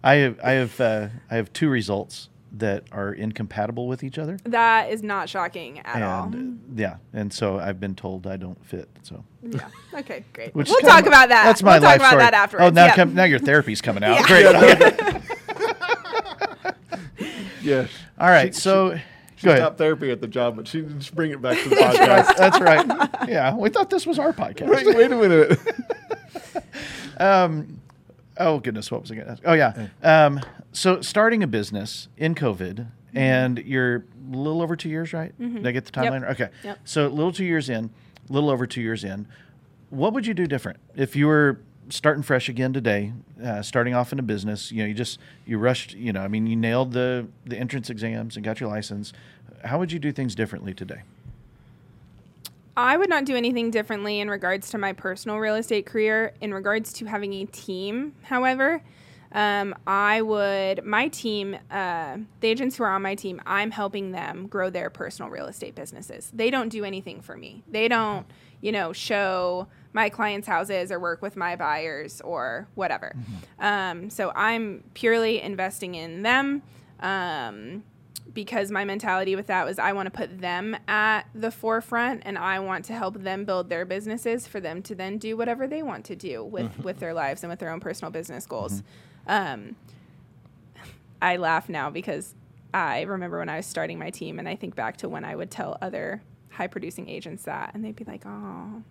[0.03, 4.37] I have I have uh, I have two results that are incompatible with each other.
[4.43, 6.27] that is not shocking at all.
[6.35, 6.37] uh,
[6.75, 8.89] yeah, and so I've been told I don't fit.
[9.03, 9.67] So Yeah.
[9.93, 10.53] Okay, great.
[10.53, 11.45] which we'll talk of- about that.
[11.45, 12.23] That's my we'll life talk about story.
[12.23, 12.65] that afterwards.
[12.67, 12.95] Oh, now yeah.
[12.95, 14.15] come, now your therapy's coming out.
[14.19, 14.27] Yeah.
[14.27, 15.23] Great.
[17.61, 17.87] yeah
[18.19, 18.99] All right, She- so
[19.37, 21.75] she go stopped therapy at the job but she didn't bring it back to the
[21.77, 22.35] podcast.
[22.37, 22.85] That's right.
[23.29, 24.69] Yeah, we thought this was our podcast.
[24.69, 25.59] wait, wait a minute
[27.17, 27.80] Um,
[28.37, 29.43] oh goodness, what was I going to ask?
[29.45, 29.87] Oh yeah.
[30.01, 30.39] Um,
[30.71, 33.97] so starting a business in COVID, and you're
[34.31, 35.37] a little over two years, right?
[35.39, 36.03] Did I get the Mm-hmm.
[36.03, 36.13] Yep.
[36.23, 36.31] timeline?
[36.31, 36.49] Okay.
[36.63, 36.79] Yep.
[36.85, 37.89] So a little two years in,
[38.29, 39.27] a little over two years in,
[39.89, 41.59] what would you do different if you were
[41.89, 43.11] starting fresh again today,
[43.43, 44.71] uh, starting off in a business?
[44.71, 45.93] You know, you just you rushed.
[45.93, 49.11] You know, I mean, you nailed the the entrance exams and got your license.
[49.65, 51.01] How would you do things differently today?
[52.75, 56.33] I would not do anything differently in regards to my personal real estate career.
[56.41, 58.81] In regards to having a team, however,
[59.33, 64.11] um, I would, my team, uh, the agents who are on my team, I'm helping
[64.11, 66.31] them grow their personal real estate businesses.
[66.33, 67.63] They don't do anything for me.
[67.69, 68.25] They don't,
[68.61, 73.15] you know, show my clients' houses or work with my buyers or whatever.
[73.59, 76.61] Um, so I'm purely investing in them.
[76.99, 77.83] Um,
[78.33, 82.37] because my mentality with that was I want to put them at the forefront and
[82.37, 85.83] I want to help them build their businesses for them to then do whatever they
[85.83, 88.83] want to do with with their lives and with their own personal business goals.
[89.27, 89.75] Um,
[91.21, 92.33] I laugh now because
[92.73, 95.35] I remember when I was starting my team and I think back to when I
[95.35, 98.83] would tell other high producing agents that and they'd be like, "Oh,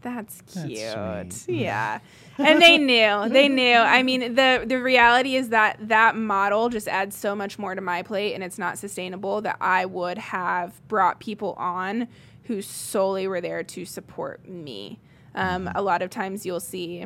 [0.00, 1.60] that's That's cute." sweet.
[1.62, 1.98] Yeah.
[2.38, 3.28] and they knew.
[3.28, 3.74] They knew.
[3.74, 7.80] I mean, the the reality is that that model just adds so much more to
[7.80, 12.08] my plate and it's not sustainable that I would have brought people on
[12.44, 14.98] who solely were there to support me.
[15.34, 17.04] Um, a lot of times you'll see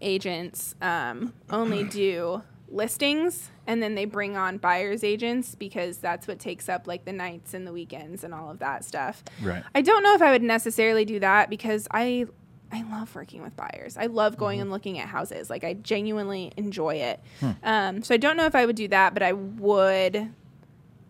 [0.00, 6.38] agents um, only do listings and then they bring on buyers agents because that's what
[6.38, 9.22] takes up like the nights and the weekends and all of that stuff.
[9.42, 9.62] Right.
[9.74, 12.26] I don't know if I would necessarily do that because I
[12.72, 13.96] I love working with buyers.
[13.96, 15.50] I love going and looking at houses.
[15.50, 17.20] Like I genuinely enjoy it.
[17.64, 20.32] Um, so I don't know if I would do that, but I would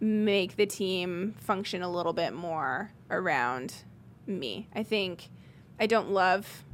[0.00, 3.74] make the team function a little bit more around
[4.26, 4.68] me.
[4.74, 5.28] I think
[5.78, 6.64] I don't love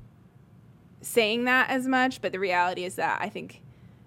[1.01, 3.63] saying that as much, but the reality is that I think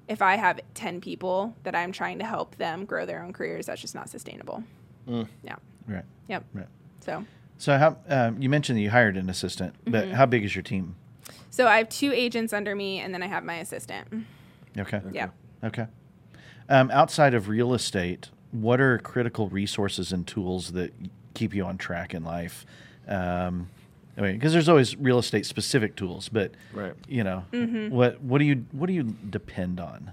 [0.09, 3.67] if I have 10 people that I'm trying to help them grow their own careers,
[3.67, 4.63] that's just not sustainable.
[5.07, 5.55] Yeah.
[5.87, 6.03] Right.
[6.27, 6.43] Yep.
[6.53, 6.67] Right.
[6.99, 7.25] So,
[7.57, 10.13] So how um, you mentioned that you hired an assistant, but Mm-hmm.
[10.15, 10.95] how big is your team?
[11.51, 14.07] so I have two agents under me and then I have my assistant.
[14.77, 15.01] Okay.
[15.11, 15.29] Yeah.
[15.63, 15.87] Okay.
[16.67, 20.93] Um, outside of real estate, what are critical resources and tools that
[21.33, 22.65] keep you on track in life?
[23.07, 23.69] Um,
[24.19, 26.93] I mean, because there's always real estate specific tools, but Right.
[27.07, 27.89] you know, Mm-hmm.
[27.95, 30.11] what what do you what do you depend on,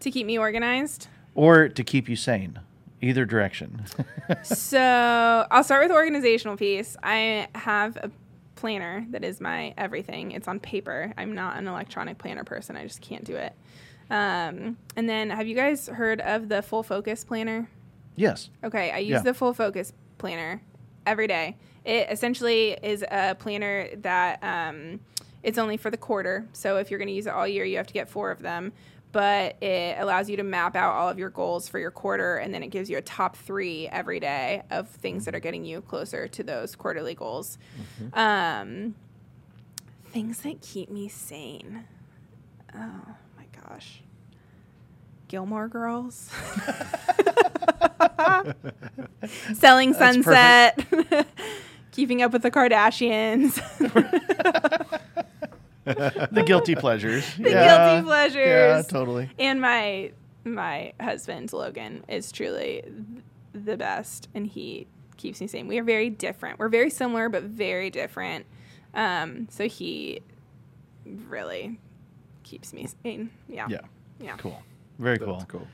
[0.00, 1.08] To keep me organized.
[1.34, 2.60] or to keep you sane?
[3.00, 3.84] Either direction.
[4.42, 6.96] so I'll start with the organizational piece.
[7.02, 8.10] I have a
[8.56, 10.32] planner that is my everything.
[10.32, 11.12] It's on paper.
[11.16, 12.76] I'm not an electronic planner person.
[12.76, 13.52] I just can't do it.
[14.10, 17.68] Um, and then, have you guys heard of the Full Focus Planner?
[18.16, 18.50] yes.
[18.64, 19.20] Okay, I use Yeah.
[19.22, 20.60] the Full Focus Planner
[21.06, 21.56] every day.
[21.88, 25.00] It essentially is a planner that um,
[25.42, 26.46] it's only for the quarter.
[26.52, 28.40] So if you're going to use it all year, you have to get four of
[28.40, 28.74] them.
[29.10, 32.52] But it allows you to map out all of your goals for your quarter, and
[32.52, 35.80] then it gives you a top three every day of things that are getting you
[35.80, 37.56] closer to those quarterly goals.
[38.12, 38.94] Um,
[40.08, 41.84] things that keep me sane.
[42.74, 43.00] Oh
[43.38, 44.02] my gosh.
[45.28, 46.30] Gilmore Girls.
[49.54, 50.84] Selling Sunset.
[51.92, 53.58] Keeping up with the Kardashians.
[55.84, 57.24] The guilty pleasures.
[57.38, 57.64] the Yeah.
[57.94, 58.86] guilty Yeah, pleasures.
[58.88, 59.30] totally.
[59.38, 60.12] And my
[60.44, 62.82] my husband Logan is truly
[63.54, 64.86] the best, and he
[65.16, 65.66] keeps me sane.
[65.66, 66.58] We are very different.
[66.58, 68.44] We're very similar, but very different.
[68.94, 70.20] Um, so he
[71.06, 71.80] really
[72.42, 73.30] keeps me sane.
[73.48, 73.66] Yeah.
[73.70, 73.80] Yeah.
[74.20, 74.36] Yeah.
[74.36, 74.60] Cool.
[74.98, 75.44] Very That's cool.
[75.48, 75.66] cool.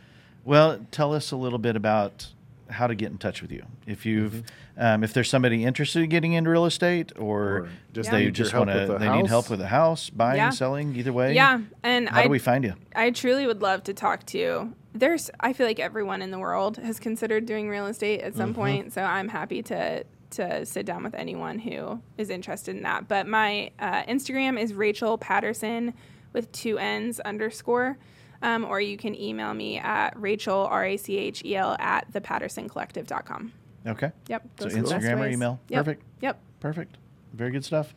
[0.44, 2.28] Well, tell us a little bit about
[2.70, 3.64] how to get in touch with you.
[3.86, 4.44] If you've,
[4.76, 8.34] um, if there's somebody interested in getting into real estate, or, Or just they need
[8.34, 9.50] just help want to, with a they need help house.
[9.50, 10.50] with a house, buying, Yeah.
[10.50, 11.34] selling, either way.
[11.34, 12.74] Yeah, and How I do we find you?
[12.94, 14.38] I truly would love to talk to.
[14.38, 18.34] you There's, I feel like everyone in the world has considered doing real estate at
[18.34, 22.82] some point, so I'm happy to to sit down with anyone who is interested in
[22.82, 23.06] that.
[23.06, 25.94] But my uh, Instagram is Rachel Patterson
[26.32, 27.96] with two N's underscore,
[28.42, 32.10] um, or you can email me at Rachel R A C H E L at
[32.12, 33.52] thepattersoncollective.com.
[33.86, 34.12] Okay.
[34.28, 34.48] Yep.
[34.58, 35.60] So those are the best Instagram or email.
[35.68, 35.84] Yep.
[35.84, 36.02] Perfect.
[36.20, 36.40] Yep.
[36.60, 36.96] Perfect.
[37.32, 37.94] Very good stuff.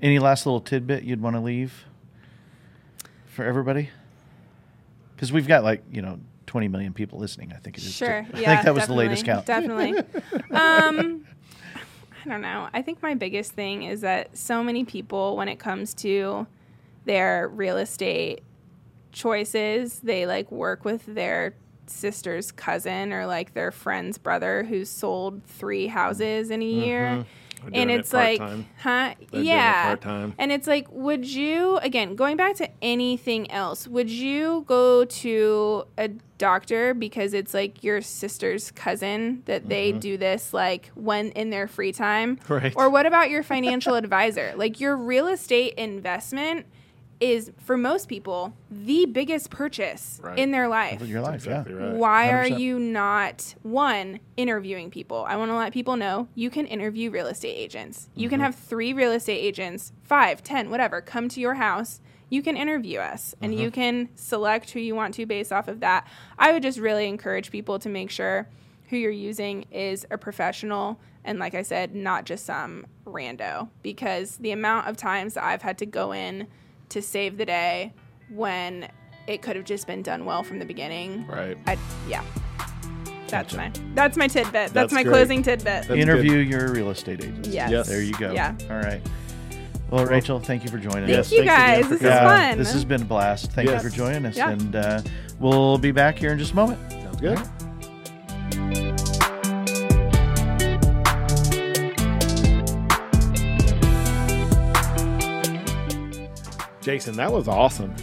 [0.00, 1.84] Any last little tidbit you'd want to leave
[3.26, 3.90] for everybody?
[5.14, 7.52] Because we've got like you know 20 million people listening.
[7.52, 7.92] I think it is.
[7.92, 8.26] Sure.
[8.34, 8.54] I Yeah.
[8.54, 9.46] think that was the latest count.
[9.46, 9.98] Definitely.
[10.50, 11.26] um,
[12.24, 12.68] I don't know.
[12.72, 16.46] I think my biggest thing is that so many people, when it comes to
[17.04, 18.42] their real estate
[19.12, 21.54] choices, they like work with their
[21.90, 27.24] sister's cousin or like their friend's brother who's sold three houses in a year.
[27.60, 28.54] Or And doing it it's like, huh?
[28.82, 29.96] They're doing it yeah.
[30.38, 35.84] And it's like, would you, again, going back to anything else, would you go to
[35.96, 36.08] a
[36.38, 41.66] doctor because it's like your sister's cousin that they do this like when in their
[41.66, 42.36] free time?
[42.36, 42.52] Mm-hmm.
[42.52, 42.72] Right.
[42.76, 44.52] Or what about your financial advisor?
[44.56, 46.66] Like your real estate investment
[47.20, 50.38] is for most people the biggest purchase Right.
[50.38, 51.02] in their life.
[51.02, 51.80] Your life, exactly yeah.
[51.88, 51.94] right.
[51.94, 52.58] Why are 100%.
[52.60, 55.24] you not one interviewing people?
[55.28, 58.08] I want to let people know you can interview real estate agents.
[58.14, 58.30] You Mm-hmm.
[58.34, 62.00] can have three real estate agents, five, ten, whatever, come to your house.
[62.30, 63.62] You can interview us and Mm-hmm.
[63.62, 66.06] you can select who you want to based off of that.
[66.38, 68.46] I would just really encourage people to make sure
[68.90, 74.36] who you're using is a professional and like I said, not just some rando because
[74.38, 76.46] the amount of times I've had to go in
[76.90, 77.92] to save the day
[78.30, 78.88] when
[79.26, 81.26] it could have just been done well from the beginning.
[81.26, 81.56] Right.
[81.66, 81.76] I,
[82.08, 82.22] yeah.
[83.28, 83.56] That's Gotcha.
[83.58, 84.52] my that's my tidbit.
[84.52, 85.12] That's, That's my great.
[85.12, 85.64] closing tidbit.
[85.64, 87.46] That's Interview your real estate agent.
[87.46, 87.70] Yes.
[87.70, 87.88] Yes.
[87.88, 88.32] There you go.
[88.32, 88.56] Yeah.
[88.70, 89.02] All right.
[89.90, 91.32] Well, Rachel, thank you for joining Thank us.
[91.32, 91.84] you thanks again guys.
[91.84, 92.58] for This is Yeah, fun.
[92.58, 93.52] This has been a blast.
[93.52, 93.82] Thank Yes.
[93.82, 94.36] you for joining us.
[94.36, 94.50] Yeah.
[94.50, 95.00] And uh,
[95.38, 96.78] we'll be back here in just a moment.
[96.90, 97.38] Sounds good.
[106.88, 107.94] Jason, that was awesome.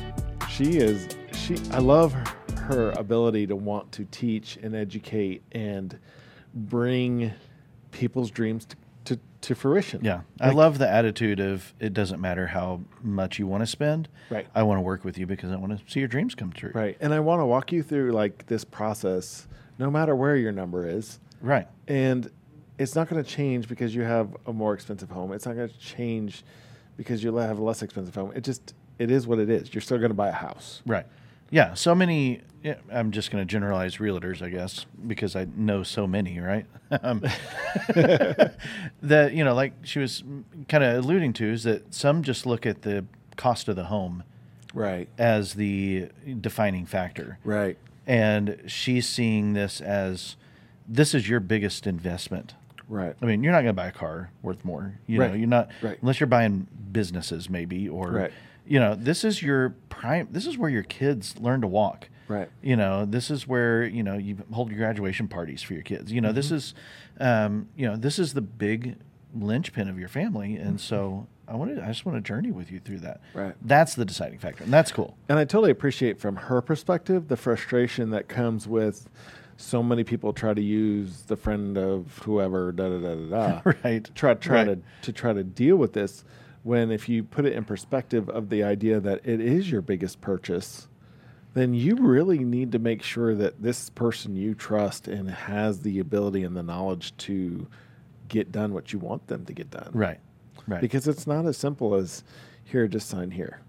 [0.48, 2.26] She is she I love her,
[2.66, 5.98] her ability to want to teach and educate and
[6.54, 7.34] bring
[7.90, 8.76] people's dreams to,
[9.06, 10.06] to, to fruition.
[10.06, 10.22] Yeah.
[10.40, 14.08] I love the attitude of it doesn't matter how much you want to spend.
[14.30, 14.46] Right.
[14.54, 16.72] I want to work with you because I want to see your dreams come true.
[16.76, 16.96] Right.
[17.02, 19.48] And I want to walk you through like this process
[19.80, 21.20] no matter where your number is.
[21.42, 21.68] Right.
[21.88, 22.30] And
[22.78, 25.32] it's not going to change because you have a more expensive home.
[25.32, 26.44] It's not going to change
[26.98, 28.32] because you have a less expensive home.
[28.36, 29.74] It just it is what it is.
[29.74, 30.82] You're still going to buy a house.
[30.86, 31.06] Right.
[31.52, 31.74] Yeah.
[31.74, 36.08] So many, yeah, I'm just going to generalize realtors, I guess, because I know so
[36.08, 36.66] many, right?
[37.04, 37.20] um,
[39.02, 40.24] that, you know, like she was
[40.68, 44.24] kind of alluding to, is that some just look at the cost of the home
[44.74, 45.08] Right.
[45.18, 46.10] as the
[46.42, 47.38] defining factor.
[47.44, 47.78] Right.
[48.08, 50.36] And she's seeing this as
[50.88, 52.54] this is your biggest investment.
[52.88, 53.16] Right.
[53.22, 54.94] I mean, you're not going to buy a car worth more.
[55.08, 55.98] You know, you're not Right.
[56.02, 58.32] unless you're buying businesses, maybe, or Right.
[58.66, 60.28] you know, this is your prime.
[60.32, 62.10] This is where your kids learn to walk.
[62.28, 62.50] Right.
[62.64, 66.12] You know, this is where you know you hold your graduation parties for your kids.
[66.12, 66.56] You know, this Mm-hmm.
[66.56, 66.74] is,
[67.20, 68.96] um, you know, this is the big
[69.36, 72.80] linchpin of your family, and so I wanted, I just want to journey with you
[72.80, 73.22] through that.
[73.30, 73.40] Mm-hmm.
[73.40, 73.56] Right.
[73.62, 75.18] That's the deciding factor, and that's cool.
[75.30, 79.08] And I totally appreciate from her perspective the frustration that comes with
[79.58, 83.72] so many people try to use the friend of whoever da da da da da
[83.84, 84.10] Right.
[84.16, 84.66] try try Right.
[84.66, 86.24] to to try to deal with this
[86.64, 90.20] when if you put it in perspective of the idea that it is your biggest
[90.22, 90.88] purchase
[91.54, 96.00] then you really need to make sure that this person you trust and has the
[96.00, 97.66] ability and the knowledge to
[98.28, 100.20] get done what you want them to get done Right.
[100.68, 100.82] Right.
[100.82, 102.24] because it's not as simple as
[102.66, 103.62] here just sign here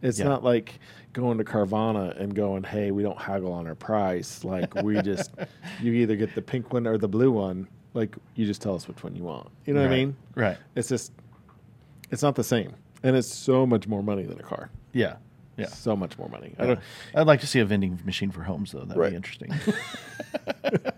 [0.00, 0.26] it's Yeah.
[0.26, 0.78] not like
[1.12, 5.30] going to carvana and going hey we don't haggle on our price like we just
[5.82, 8.88] you either get the pink one or the blue one like you just tell us
[8.88, 10.56] which one you want you know what i mean Right.
[10.74, 11.12] it's just
[12.10, 15.16] it's not the same and it's so much more money than a car Yeah.
[15.58, 15.66] Yeah.
[15.66, 16.80] so much more money I don't.
[17.14, 18.80] I'd like to see a vending machine for homes, though.
[18.80, 19.10] That'd Right.
[19.10, 19.52] be interesting.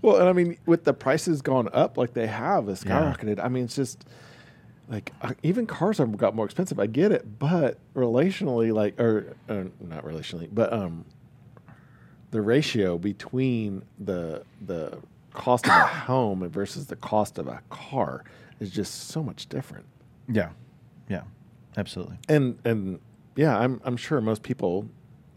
[0.00, 3.38] Well, and I mean, with the prices going up like they have, it's skyrocketed.
[3.42, 4.04] I mean, it's just
[4.88, 6.78] like uh, even cars have got more expensive.
[6.78, 11.04] I get it, but relationally, like, or uh, not relationally, but um,
[12.30, 14.98] the ratio between the the
[15.32, 18.24] cost of a home versus the cost of a car
[18.60, 19.86] is just so much different.
[20.28, 20.50] yeah.
[21.08, 21.22] Yeah.
[21.76, 22.18] Absolutely.
[22.28, 23.00] And and
[23.36, 24.88] yeah, I'm I'm sure most people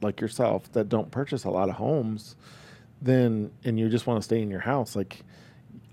[0.02, 2.36] like yourself that don't purchase a lot of homes,
[3.02, 5.24] then and you just want to stay in your house, like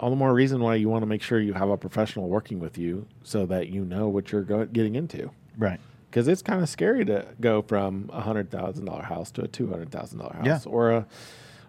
[0.02, 2.58] all the more reason why you want to make sure you have a professional working
[2.60, 5.30] with you so that you know what you're go- getting into.
[5.56, 5.80] Right.
[6.10, 9.48] Because it's kind of scary to go from a hundred thousand dollar house to a
[9.48, 10.58] two hundred thousand dollar house, Yeah.
[10.66, 11.06] or a,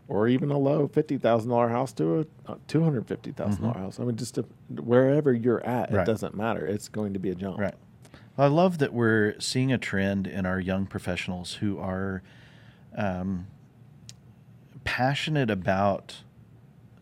[0.09, 3.77] or even a low fifty thousand dollar house to a two hundred fifty thousand dollar
[3.79, 3.99] house.
[3.99, 5.95] I mean, just to, wherever you're at, Mm-hmm.
[5.95, 6.07] Right.
[6.07, 6.65] it doesn't matter.
[6.65, 7.59] It's going to be a jump.
[7.59, 7.75] Right.
[8.37, 12.23] I love that we're seeing a trend in our young professionals who are
[12.97, 13.45] um,
[14.83, 16.17] passionate about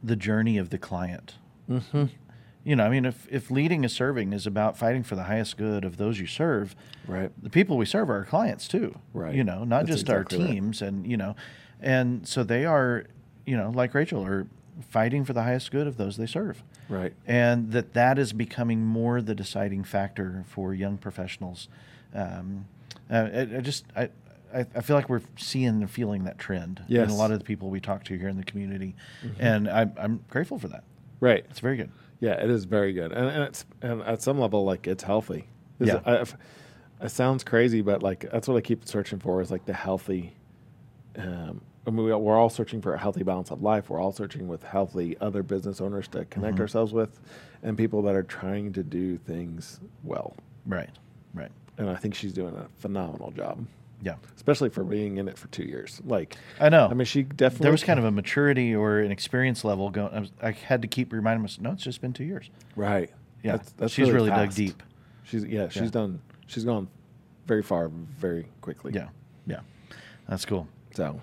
[0.04, 1.36] the journey of the client.
[1.70, 2.06] Mm-hmm.
[2.64, 5.58] You know, I mean, if, if leading and serving is about fighting for the highest
[5.58, 6.76] good of those you serve,
[7.08, 7.32] Right.
[7.42, 9.00] the people we serve are our clients too.
[9.14, 9.34] Right.
[9.34, 10.54] You know, not That's just our exactly right.
[10.54, 11.36] teams and, you know,
[11.80, 13.06] and so they are,
[13.48, 14.46] you know, like Rachel, are
[14.90, 17.14] fighting for the highest good of those they serve Right.
[17.26, 21.68] and that that is becoming more the deciding factor for young professionals.
[22.14, 22.66] Um,
[23.10, 24.10] uh, I, I just I,
[24.54, 27.04] I I feel like we're seeing and feeling that trend in Yes.
[27.08, 27.14] Mm-hmm.
[27.14, 28.96] a lot of the people we talk to here in the community,
[29.40, 30.84] and I'm I'm grateful for that.
[31.20, 31.46] Right.
[31.50, 31.92] It's very good.
[32.20, 35.48] Yeah, it is very good, and, and it's and at some level, like it's healthy.
[35.80, 36.02] Is Yeah.
[36.06, 36.36] it,
[37.02, 39.74] I, it sounds crazy, but like that's what I keep searching for is like the
[39.74, 40.36] healthy.
[41.18, 43.90] Um, I mean, we, we're all searching for a healthy balance of life.
[43.90, 46.62] We're all searching with healthy other business owners to connect Mhm.
[46.62, 47.20] ourselves with,
[47.64, 50.36] and people that are trying to do things well.
[50.68, 50.92] Right.
[51.34, 51.52] Right.
[51.80, 53.66] And I think she's doing a phenomenal job,
[54.02, 54.16] Yeah.
[54.36, 56.02] especially for being in it for two years.
[56.06, 56.88] Like, I know.
[56.90, 60.14] I mean, she definitely there was kind of a maturity or an experience level going.
[60.14, 62.50] I, was, I had to keep reminding myself, no, it's just been two years.
[62.76, 63.10] right.
[63.44, 64.84] Yeah, That's- that's she's really, dug deep.
[65.24, 65.90] She's yeah, she's Yeah.
[65.90, 66.22] done.
[66.48, 66.88] She's gone
[67.48, 68.92] very far, very quickly.
[68.94, 69.08] Yeah,
[69.48, 69.62] yeah,
[70.28, 70.68] that's cool.
[70.94, 71.20] So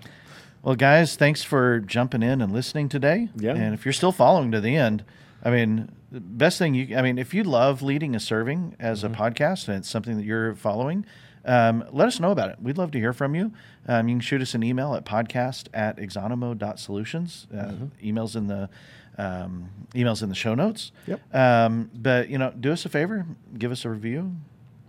[0.61, 3.29] Well, guys, thanks for jumping in and listening today.
[3.37, 3.55] Yeah.
[3.55, 5.05] And if you're still following to the end,
[5.43, 9.03] I mean, the best thing you, I mean, if you love leading and serving as
[9.03, 9.13] Mm-hmm.
[9.13, 11.05] a podcast and it's something that you're following,
[11.45, 12.57] um, let us know about it.
[12.61, 13.51] We'd love to hear from you.
[13.87, 17.47] Um, you can shoot us an email at podcast at exanimo.solutions.
[17.55, 17.73] Uh,
[18.03, 18.69] Emails in the
[19.17, 20.91] um, emails in the show notes.
[21.07, 21.35] Yep.
[21.35, 23.25] Um, but you know, do us a favor,
[23.57, 24.35] give us a review,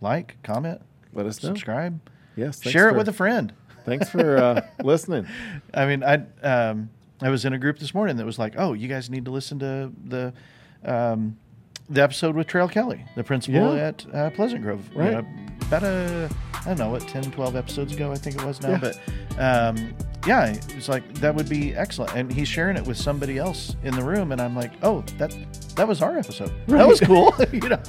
[0.01, 0.81] like, comment,
[1.13, 1.49] Let us know.
[1.49, 2.01] subscribe,
[2.37, 2.61] Yes.
[2.61, 3.53] thanks share it with a friend.
[3.85, 5.27] Thanks for uh, listening.
[5.75, 6.91] I mean, I um,
[7.23, 9.31] I was in a group this morning that was like, "Oh, you guys need to
[9.31, 10.33] listen to the
[10.85, 11.37] um,
[11.89, 13.89] the episode with Trail Kelly, the principal Yeah.
[13.89, 15.13] at uh, Pleasant Grove." You Right.
[15.13, 15.27] know,
[15.71, 16.29] about a
[16.63, 18.79] I don't know what 10, 12 episodes ago, I think it was now, Yeah.
[18.79, 18.99] but
[19.39, 19.95] um,
[20.27, 22.15] yeah, it's like that would be excellent.
[22.15, 25.35] And he's sharing it with somebody else in the room, and I'm like, "Oh, that
[25.77, 26.53] that was our episode.
[26.67, 27.81] That was cool." you know,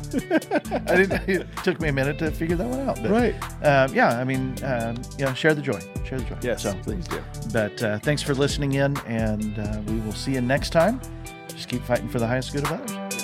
[0.87, 1.21] I didn't.
[1.27, 3.35] It took me a minute to figure that one out, but Right.
[3.65, 6.37] um, yeah, I mean, um, you know, share the joy, share the joy.
[6.41, 6.63] Yes.
[6.63, 7.21] So, please do.
[7.51, 11.01] but uh, thanks for listening in, and uh, we will see you next time.
[11.49, 13.20] Just keep fighting for the highest good of others.